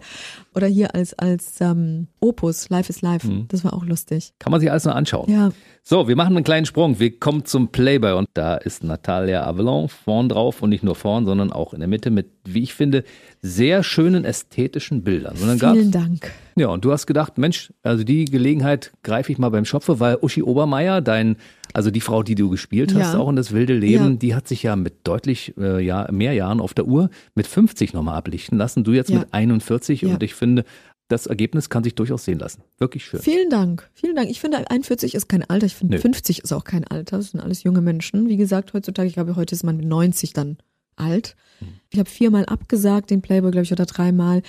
[0.55, 3.27] Oder hier als, als ähm, Opus, Life is Life.
[3.27, 3.49] Mhm.
[3.49, 4.31] Das war auch lustig.
[4.39, 5.29] Kann man sich alles noch anschauen.
[5.29, 5.51] Ja,
[5.83, 6.99] So, wir machen einen kleinen Sprung.
[6.99, 11.25] Wir kommen zum Playboy und da ist Natalia Avalon vorn drauf und nicht nur vorn,
[11.25, 13.03] sondern auch in der Mitte mit, wie ich finde,
[13.41, 15.35] sehr schönen ästhetischen Bildern.
[15.35, 16.31] Vielen Dank.
[16.59, 20.17] Ja, und du hast gedacht, Mensch, also die Gelegenheit greife ich mal beim Schopfe, weil
[20.21, 21.37] Uschi Obermeier, dein,
[21.73, 23.19] also die Frau, die du gespielt hast, Ja.
[23.19, 24.15] auch in das wilde Leben, Ja.
[24.17, 27.93] die hat sich ja mit deutlich äh, ja, mehr Jahren auf der Uhr mit 50
[27.93, 28.83] nochmal ablichten lassen.
[28.83, 29.19] Du jetzt Ja.
[29.19, 30.09] mit 41 Ja.
[30.13, 30.65] und ich finde,
[31.07, 32.61] das Ergebnis kann sich durchaus sehen lassen.
[32.77, 33.19] Wirklich schön.
[33.21, 33.89] Vielen Dank.
[33.93, 34.29] Vielen Dank.
[34.29, 35.65] Ich finde, 41 ist kein Alter.
[35.65, 36.01] Ich finde, Nö.
[36.01, 37.17] 50 ist auch kein Alter.
[37.17, 38.29] Das sind alles junge Menschen.
[38.29, 40.57] Wie gesagt, heutzutage, ich glaube, heute ist man mit 90 dann
[40.97, 41.35] alt.
[41.89, 44.43] Ich habe viermal abgesagt, den Playboy, glaube ich, oder dreimal.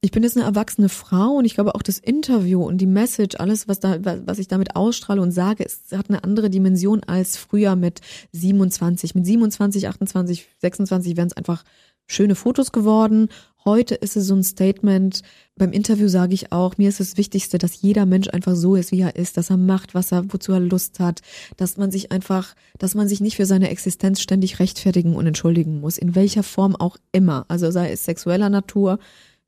[0.00, 3.34] Ich bin jetzt eine erwachsene Frau und ich glaube auch das Interview und die Message,
[3.40, 7.36] alles, was da, was ich damit ausstrahle und sage, es hat eine andere Dimension als
[7.36, 9.16] früher mit 27.
[9.16, 11.64] Mit 27, 28, 26 wären es einfach
[12.06, 13.28] schöne Fotos geworden.
[13.64, 15.22] Heute ist es so ein Statement.
[15.56, 18.92] Beim Interview sage ich auch, mir ist das Wichtigste, dass jeder Mensch einfach so ist,
[18.92, 21.22] wie er ist, dass er macht, was er, wozu er Lust hat,
[21.56, 25.80] dass man sich einfach, dass man sich nicht für seine Existenz ständig rechtfertigen und entschuldigen
[25.80, 27.46] muss, in welcher Form auch immer.
[27.48, 29.00] Also sei es sexueller Natur,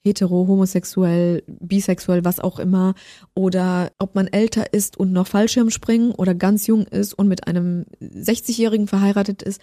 [0.03, 2.95] hetero, homosexuell, bisexuell, was auch immer,
[3.35, 7.85] oder ob man älter ist und noch Fallschirmspringen oder ganz jung ist und mit einem
[8.01, 9.61] 60-Jährigen verheiratet ist.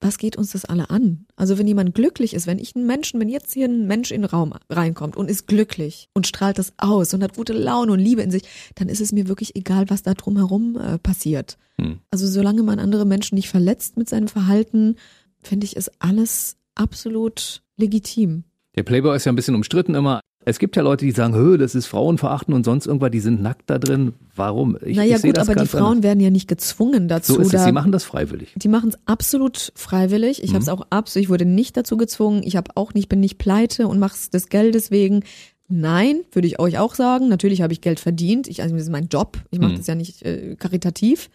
[0.00, 1.26] Was geht uns das alle an?
[1.34, 4.22] Also wenn jemand glücklich ist, wenn ich einen Menschen, wenn jetzt hier ein Mensch in
[4.22, 7.98] den Raum reinkommt und ist glücklich und strahlt das aus und hat gute Laune und
[7.98, 8.44] Liebe in sich,
[8.76, 11.58] dann ist es mir wirklich egal, was da drumherum äh, passiert.
[11.80, 11.98] Hm.
[12.12, 14.94] Also solange man andere Menschen nicht verletzt mit seinem Verhalten,
[15.40, 18.44] finde ich, ist alles absolut legitim.
[18.76, 20.20] Der Playboy ist ja ein bisschen umstritten immer.
[20.44, 23.42] Es gibt ja Leute, die sagen, Hö, das ist Frauenverachten und sonst irgendwas, die sind
[23.42, 24.14] nackt da drin.
[24.34, 24.78] Warum?
[24.84, 26.02] Ich, naja ich gut, aber die Frauen anders.
[26.04, 27.34] werden ja nicht gezwungen dazu.
[27.34, 28.52] So ist es, sie machen das freiwillig.
[28.56, 30.42] Die machen es absolut freiwillig.
[30.42, 32.42] Ich habe es auch absolut, ich wurde nicht dazu gezwungen.
[32.44, 35.22] Ich habe auch nicht, bin nicht pleite und mache es des Geldes wegen.
[35.70, 37.28] Nein, würde ich euch auch sagen.
[37.28, 38.48] Natürlich habe ich Geld verdient.
[38.48, 39.38] Ich, also das ist mein Job.
[39.50, 39.76] Ich mache Mhm.
[39.76, 41.28] das ja nicht äh, karitativ.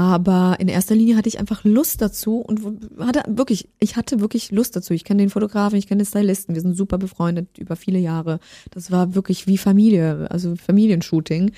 [0.00, 2.62] Aber in erster Linie hatte ich einfach Lust dazu und
[3.00, 4.94] hatte wirklich, ich hatte wirklich Lust dazu.
[4.94, 8.40] Ich kenne den Fotografen, ich kenne den Stylisten, wir sind super befreundet über viele Jahre.
[8.70, 11.52] Das war wirklich wie Familie, also Familienshooting.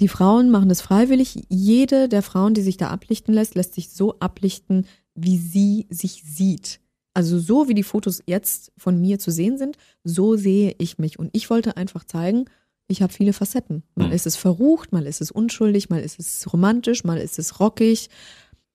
[0.00, 1.46] Die Frauen machen das freiwillig.
[1.48, 6.22] Jede der Frauen, die sich da ablichten lässt, lässt sich so ablichten, wie sie sich
[6.26, 6.80] sieht.
[7.14, 11.18] Also so wie die Fotos jetzt von mir zu sehen sind, so sehe ich mich.
[11.18, 12.44] Und ich wollte einfach zeigen,
[12.88, 13.82] ich habe viele Facetten.
[13.94, 14.12] Mal Mhm.
[14.12, 18.08] ist es verrucht, mal ist es unschuldig, mal ist es romantisch, mal ist es rockig.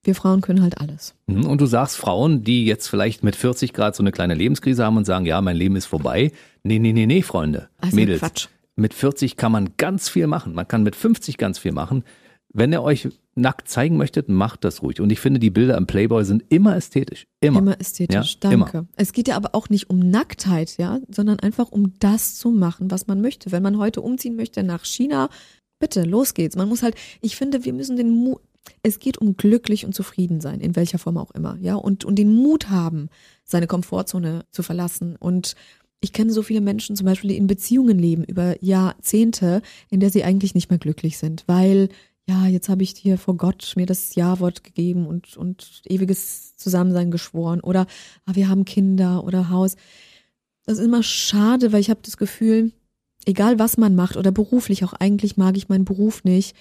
[0.04, 1.16] Wir Frauen können halt alles.
[1.28, 4.84] Mhm, Und du sagst Frauen, die jetzt vielleicht mit 40 Grad so eine kleine Lebenskrise
[4.86, 6.32] haben und sagen, ja, mein Leben ist vorbei.
[6.64, 7.70] Nee, nee, nee, nee, Freunde.
[7.78, 8.20] Also Mädels.
[8.20, 8.48] Quatsch.
[8.76, 10.54] Mit 40 kann man ganz viel machen.
[10.56, 12.04] Man kann mit 50 ganz viel machen.
[12.54, 15.02] Wenn ihr euch nackt zeigen möchtet, macht das ruhig.
[15.02, 17.26] Und ich finde, die Bilder im Playboy sind immer ästhetisch.
[17.42, 17.60] Immer.
[17.60, 18.88] Immer ästhetisch, Ja, danke.
[18.96, 22.92] Es geht ja aber auch nicht um Nacktheit, ja, sondern einfach um das zu machen,
[22.92, 23.52] was man möchte.
[23.52, 25.30] Wenn man heute umziehen möchte nach China,
[25.80, 26.56] bitte, los geht's.
[26.56, 28.40] Man muss halt, ich finde, wir müssen den Mut,
[28.84, 32.16] es geht um glücklich und zufrieden sein, in welcher Form auch immer, ja, und, und
[32.16, 33.10] den Mut haben,
[33.44, 35.16] seine Komfortzone zu verlassen.
[35.18, 35.56] Und
[36.00, 40.12] ich kenne so viele Menschen zum Beispiel, die in Beziehungen leben über Jahrzehnte, in der
[40.12, 41.90] sie eigentlich nicht mehr glücklich sind, weil
[42.28, 47.12] ja, jetzt habe ich hier vor Gott mir das Ja-Wort gegeben und, und ewiges Zusammensein
[47.12, 47.86] geschworen oder
[48.26, 49.76] ah, wir haben Kinder oder Haus.
[50.66, 52.72] Das ist immer schade, weil ich habe das Gefühl,
[53.26, 56.56] egal was man macht oder beruflich, auch eigentlich mag ich meinen Beruf nicht.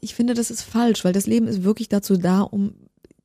[0.00, 2.74] Ich finde, das ist falsch, weil das Leben ist wirklich dazu da, um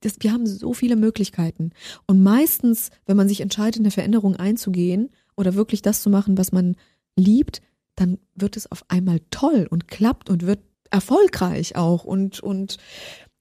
[0.01, 1.71] das, wir haben so viele Möglichkeiten.
[2.05, 6.51] Und meistens, wenn man sich entscheidet, eine Veränderung einzugehen oder wirklich das zu machen, was
[6.51, 6.75] man
[7.15, 7.61] liebt,
[7.95, 10.59] dann wird es auf einmal toll und klappt und wird
[10.91, 12.03] erfolgreich auch.
[12.03, 12.77] Und, und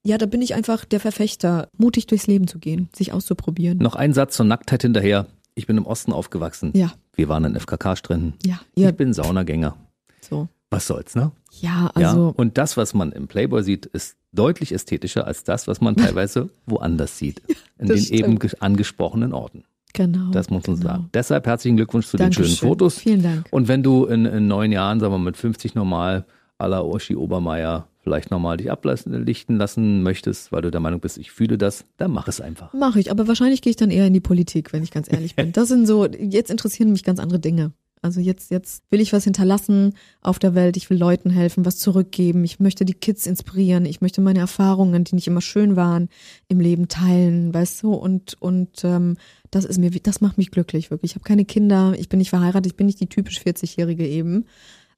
[0.03, 3.77] ja, da bin ich einfach der Verfechter, mutig durchs Leben zu gehen, sich auszuprobieren.
[3.79, 5.27] Noch ein Satz zur Nacktheit hinterher.
[5.55, 6.71] Ich bin im Osten aufgewachsen.
[6.75, 8.33] Ja, Wir waren in FKK-Stränden.
[8.45, 9.75] ja, ja, Ich bin Saunagänger.
[10.21, 10.47] so.
[10.69, 11.31] Was soll's, ne?
[11.61, 12.09] Ja, ja.
[12.09, 15.95] also Und das, was man im Playboy sieht, ist deutlich ästhetischer als das, was man
[15.97, 17.41] teilweise woanders sieht.
[17.79, 18.39] In den eben stimmt.
[18.41, 19.63] ge- angesprochenen Orten.
[19.93, 20.29] genau.
[20.31, 20.89] Das muss man genau.
[20.89, 21.09] sagen.
[21.13, 22.67] Deshalb herzlichen Glückwunsch zu den schönen Dankeschön.
[22.69, 22.97] Fotos.
[22.99, 23.45] Vielen Dank.
[23.49, 26.25] Und wenn du in, in neun Jahren, sagen wir mal mit 50 normal,
[26.57, 31.17] à la Uschi Obermeier, vielleicht nochmal dich ablichten lassen möchtest, weil du der Meinung bist,
[31.17, 32.73] ich fühle das, dann mach es einfach.
[32.73, 35.35] Mache ich, aber wahrscheinlich gehe ich dann eher in die Politik, wenn ich ganz ehrlich
[35.35, 35.51] bin.
[35.57, 37.71] Das sind so, jetzt interessieren mich ganz andere Dinge.
[38.01, 40.77] Also jetzt, jetzt will ich was hinterlassen auf der Welt.
[40.77, 42.43] Ich will Leuten helfen, was zurückgeben.
[42.43, 43.85] Ich möchte die Kids inspirieren.
[43.85, 46.09] Ich möchte meine Erfahrungen, die nicht immer schön waren,
[46.47, 47.93] im Leben teilen, weißt du?
[47.93, 49.17] Und und ähm,
[49.49, 51.11] das ist mir, das macht mich glücklich wirklich.
[51.11, 51.95] Ich habe keine Kinder.
[51.97, 52.67] Ich bin nicht verheiratet.
[52.67, 54.45] Ich bin nicht die typisch 40-jährige eben.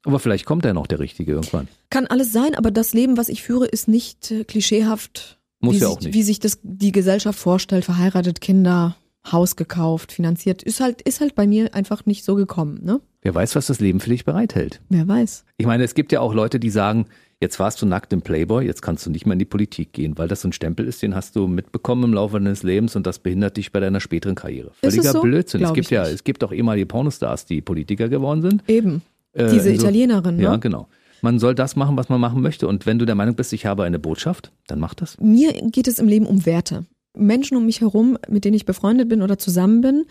[0.05, 1.67] Aber vielleicht kommt ja noch der Richtige irgendwann.
[1.89, 5.39] Kann alles sein, aber das Leben, was ich führe, ist nicht äh, klischeehaft.
[5.59, 6.13] Muss wie ja sich, auch nicht.
[6.13, 8.95] Wie sich das die Gesellschaft vorstellt, verheiratet, Kinder,
[9.29, 13.01] Haus gekauft, finanziert, ist halt, ist halt bei mir einfach nicht so gekommen, ne?
[13.21, 14.79] Wer weiß, was das Leben für dich bereithält.
[14.87, 15.43] Wer weiß.
[15.57, 17.05] Ich meine, es gibt ja auch Leute, die sagen,
[17.41, 20.17] jetzt warst du nackt im Playboy, jetzt kannst du nicht mehr in die Politik gehen,
[20.17, 23.05] weil das so ein Stempel ist, den hast du mitbekommen im Laufe deines Lebens und
[23.05, 24.71] das behindert dich bei deiner späteren Karriere.
[24.81, 25.21] es Völliger so?
[25.21, 25.59] Blödsinn.
[25.59, 26.13] Es Glaub gibt ich ja, nicht.
[26.13, 28.63] es gibt auch ehemalige Pornostars, die Politiker geworden sind.
[28.69, 29.01] Eben.
[29.33, 30.43] Äh, Diese inso- Italienerin, ne?
[30.43, 30.87] Ja, genau.
[31.21, 32.67] Man soll das machen, was man machen möchte.
[32.67, 35.17] Und wenn du der Meinung bist, ich habe eine Botschaft, dann mach das.
[35.19, 36.85] Mir geht es im Leben um Werte.
[37.13, 40.05] Menschen um mich herum, mit denen ich befreundet bin oder zusammen bin,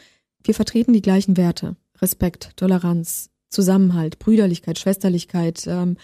[0.45, 1.77] wir vertreten die gleichen Werte.
[2.03, 5.97] Respekt, Toleranz, Zusammenhalt, Brüderlichkeit, Schwesterlichkeit, ähm,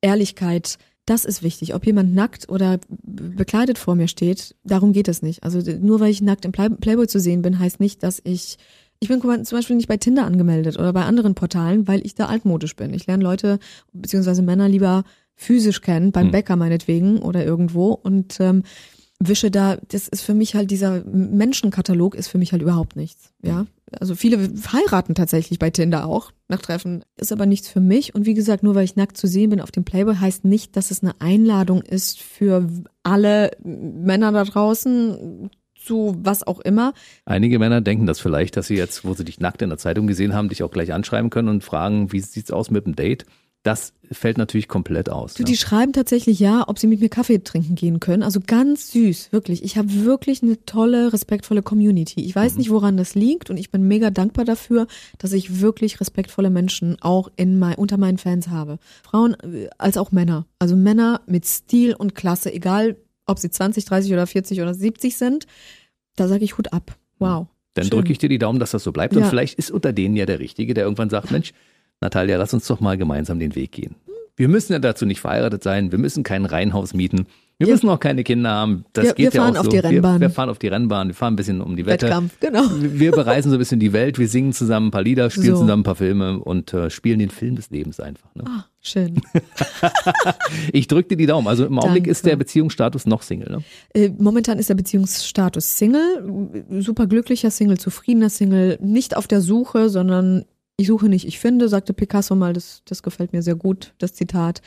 [0.00, 0.78] Ehrlichkeit.
[1.06, 1.74] Das ist wichtig.
[1.74, 5.42] Ob jemand nackt oder bekleidet vor mir steht, darum geht es nicht.
[5.42, 8.58] Also nur weil ich nackt im Play Playboy zu sehen bin, heißt nicht, dass ich
[9.00, 12.26] ich bin zum Beispiel nicht bei Tinder angemeldet oder bei anderen Portalen, weil ich da
[12.26, 12.92] altmodisch bin.
[12.94, 13.58] Ich lerne Leute
[13.92, 16.32] beziehungsweise Männer lieber physisch kennen, beim Hm.
[16.32, 18.64] Bäcker meinetwegen oder irgendwo und ähm,
[19.20, 23.32] wische da, das ist für mich halt dieser Menschenkatalog ist für mich halt überhaupt nichts.
[23.42, 24.38] Ja, also viele
[24.72, 28.14] heiraten tatsächlich bei Tinder auch nach Treffen, ist aber nichts für mich.
[28.14, 30.76] Und wie gesagt, nur weil ich nackt zu sehen bin auf dem Playboy, heißt nicht,
[30.76, 32.68] dass es eine Einladung ist für
[33.02, 35.50] alle Männer da draußen
[35.88, 36.92] zu was auch immer.
[37.24, 40.06] Einige Männer denken das vielleicht, dass sie jetzt, wo sie dich nackt in der Zeitung
[40.06, 43.24] gesehen haben, dich auch gleich anschreiben können und fragen, wie sieht's aus mit dem Date?
[43.64, 45.34] Das fällt natürlich komplett aus.
[45.34, 45.46] Du, ne?
[45.46, 48.22] die schreiben tatsächlich ja, ob sie mit mir Kaffee trinken gehen können.
[48.22, 49.64] Also ganz süß, wirklich.
[49.64, 52.20] Ich habe wirklich eine tolle, respektvolle Community.
[52.20, 54.86] Ich weiß nicht, woran das liegt und ich bin mega dankbar dafür,
[55.18, 58.78] dass ich wirklich respektvolle Menschen auch in mein, unter meinen Fans habe.
[59.02, 60.46] Frauen äh, als auch Männer.
[60.58, 62.96] Also Männer mit Stil und Klasse, egal
[63.28, 65.46] ob sie 20, 30 oder 40 oder 70 sind.
[66.18, 66.96] Da sage ich Hut ab.
[67.18, 67.46] Wow.
[67.74, 69.14] Dann drücke ich dir die Daumen, dass das so bleibt.
[69.14, 69.28] Und Ja.
[69.28, 71.52] vielleicht ist unter denen ja der Richtige, der irgendwann sagt, Mensch,
[72.00, 73.94] Natalia, lass uns doch mal gemeinsam den Weg gehen.
[74.36, 77.26] Wir müssen ja dazu nicht verheiratet sein, wir müssen kein Reihenhaus mieten,
[77.58, 77.72] wir Ja.
[77.74, 78.84] müssen auch keine Kinder haben.
[78.92, 79.70] Das Wir- geht wir ja fahren auch auf so.
[79.72, 80.20] die Rennbahn.
[80.20, 82.06] Wir, wir fahren auf die Rennbahn, wir fahren ein bisschen um die Wette.
[82.06, 82.62] Wettkampf, genau.
[82.80, 85.62] Wir bereisen so ein bisschen die Welt, wir singen zusammen ein paar Lieder, spielen So.
[85.62, 88.32] zusammen ein paar Filme und äh, spielen den Film des Lebens einfach.
[88.36, 88.44] Ne?
[88.46, 89.20] Ah, schön.
[90.72, 91.46] Ich drücke dir die Daumen.
[91.46, 92.10] Also im Augenblick Danke.
[92.10, 93.50] ist der Beziehungsstatus noch Single.
[93.50, 93.64] Ne?
[93.94, 99.88] Äh, Momentan ist der Beziehungsstatus Single, super glücklicher Single, zufriedener Single, nicht auf der Suche,
[99.88, 100.44] sondern
[100.76, 104.14] ich suche nicht, ich finde, sagte Picasso mal, das, das gefällt mir sehr gut, das
[104.14, 104.62] Zitat.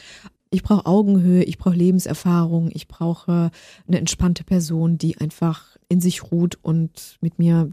[0.49, 3.51] Ich brauche Augenhöhe, ich brauche Lebenserfahrung, ich brauche
[3.87, 7.71] eine entspannte Person, die einfach in sich ruht und mit mir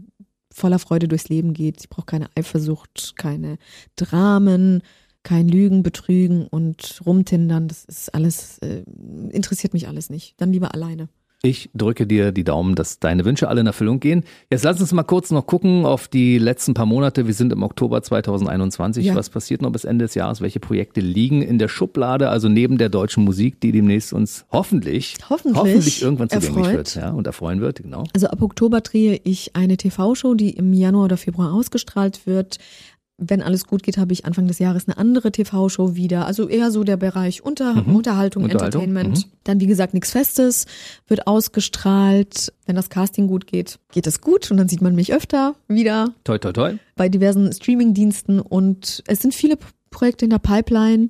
[0.51, 1.81] voller Freude durchs Leben geht.
[1.81, 3.57] Ich brauche keine Eifersucht, keine
[3.97, 4.81] Dramen,
[5.29, 7.67] kein Lügen, Betrügen und Rumtindern.
[7.67, 8.81] Das ist alles, äh,
[9.29, 10.33] interessiert mich alles nicht.
[10.37, 11.07] Dann lieber alleine.
[11.43, 14.23] Ich drücke dir die Daumen, dass deine Wünsche alle in Erfüllung gehen.
[14.49, 17.27] Jetzt lass uns mal kurz noch gucken auf die letzten paar Monate.
[17.27, 19.05] Wir sind im Oktober 2021.
[19.05, 19.15] Ja.
[19.15, 20.41] Was passiert noch bis Ende des Jahres?
[20.41, 22.29] Welche Projekte liegen in der Schublade?
[22.29, 26.75] Also neben der deutschen Musik, die demnächst uns hoffentlich, Hoffentlich irgendwann zugänglich erfreut.
[26.75, 27.83] wird ja, und erfreuen wird.
[27.83, 28.03] Genau.
[28.15, 32.57] Also ab Oktober drehe ich eine TV-Show, die im Januar oder Februar ausgestrahlt wird.
[33.19, 36.25] Wenn alles gut geht, habe ich Anfang des Jahres eine andere TV-Show wieder.
[36.25, 37.95] Also eher so der Bereich Unter Mhm.
[37.95, 39.25] Unterhaltung, Unterhaltung, Entertainment.
[39.25, 39.31] mhm.
[39.43, 40.65] Dann, wie gesagt, nichts Festes,
[41.07, 42.53] wird ausgestrahlt.
[42.65, 46.13] Wenn das Casting gut geht, geht es gut und dann sieht man mich öfter wieder
[46.23, 46.73] Toi, toi, toi.
[46.95, 49.57] bei diversen Streaming-Diensten und es sind viele
[49.91, 51.09] Projekte in der Pipeline,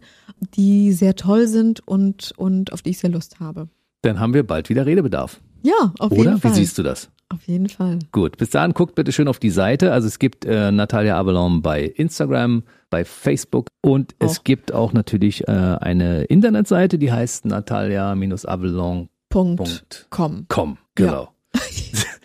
[0.56, 3.68] die sehr toll sind und, und auf die ich sehr Lust habe.
[4.02, 5.42] Dann haben wir bald wieder Redebedarf.
[5.64, 6.22] Ja, auf Oder?
[6.22, 6.54] jeden Wie Fall.
[6.54, 7.10] siehst du das?
[7.32, 8.00] Auf jeden Fall.
[8.12, 9.92] Gut, bis dahin guckt bitte schön auf die Seite.
[9.94, 14.44] Also es gibt äh, Natalia Avalon bei Instagram, bei Facebook und es Auch.
[14.44, 19.10] gibt auch natürlich äh, eine Internetseite, die heißt natalia-avalon.com.
[19.30, 20.08] Punkt.
[20.10, 20.78] Com.
[20.96, 21.30] Genau.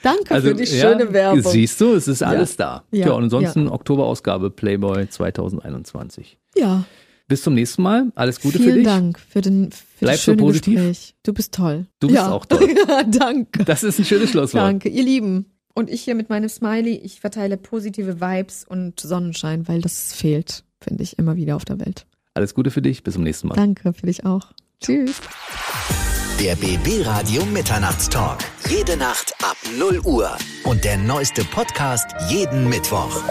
[0.02, 1.42] Danke Also, für die ja, schöne Werbung.
[1.42, 2.84] Siehst du, es ist alles da.
[2.90, 6.38] Ja, Ja, und ansonsten Oktoberausgabe Playboy 2021.
[6.56, 6.84] Ja,
[7.26, 8.12] Bis zum nächsten Mal.
[8.14, 8.84] Alles Gute vielen für dich.
[8.84, 10.74] Dank für, den, für Bleib das so schöne positiv.
[10.74, 11.14] Gespräch.
[11.22, 11.86] Du bist toll.
[12.00, 12.30] Du bist ja.
[12.30, 12.74] auch toll.
[13.06, 13.64] Danke.
[13.64, 14.62] Das ist ein schönes Schlusswort.
[14.62, 15.46] Danke, ihr Lieben.
[15.74, 20.64] Und ich hier mit meinem Smiley, ich verteile positive Vibes und Sonnenschein, weil das fehlt,
[20.80, 22.06] finde ich, immer wieder auf der Welt.
[22.34, 23.02] Alles Gute für dich.
[23.02, 23.54] Bis zum nächsten Mal.
[23.54, 24.52] Danke für dich auch.
[24.80, 25.20] Tschüss.
[26.40, 28.38] Der BB Radio Mitternachtstalk.
[28.68, 30.36] Jede Nacht ab 0 Uhr.
[30.64, 33.22] Und der neueste Podcast jeden Mittwoch.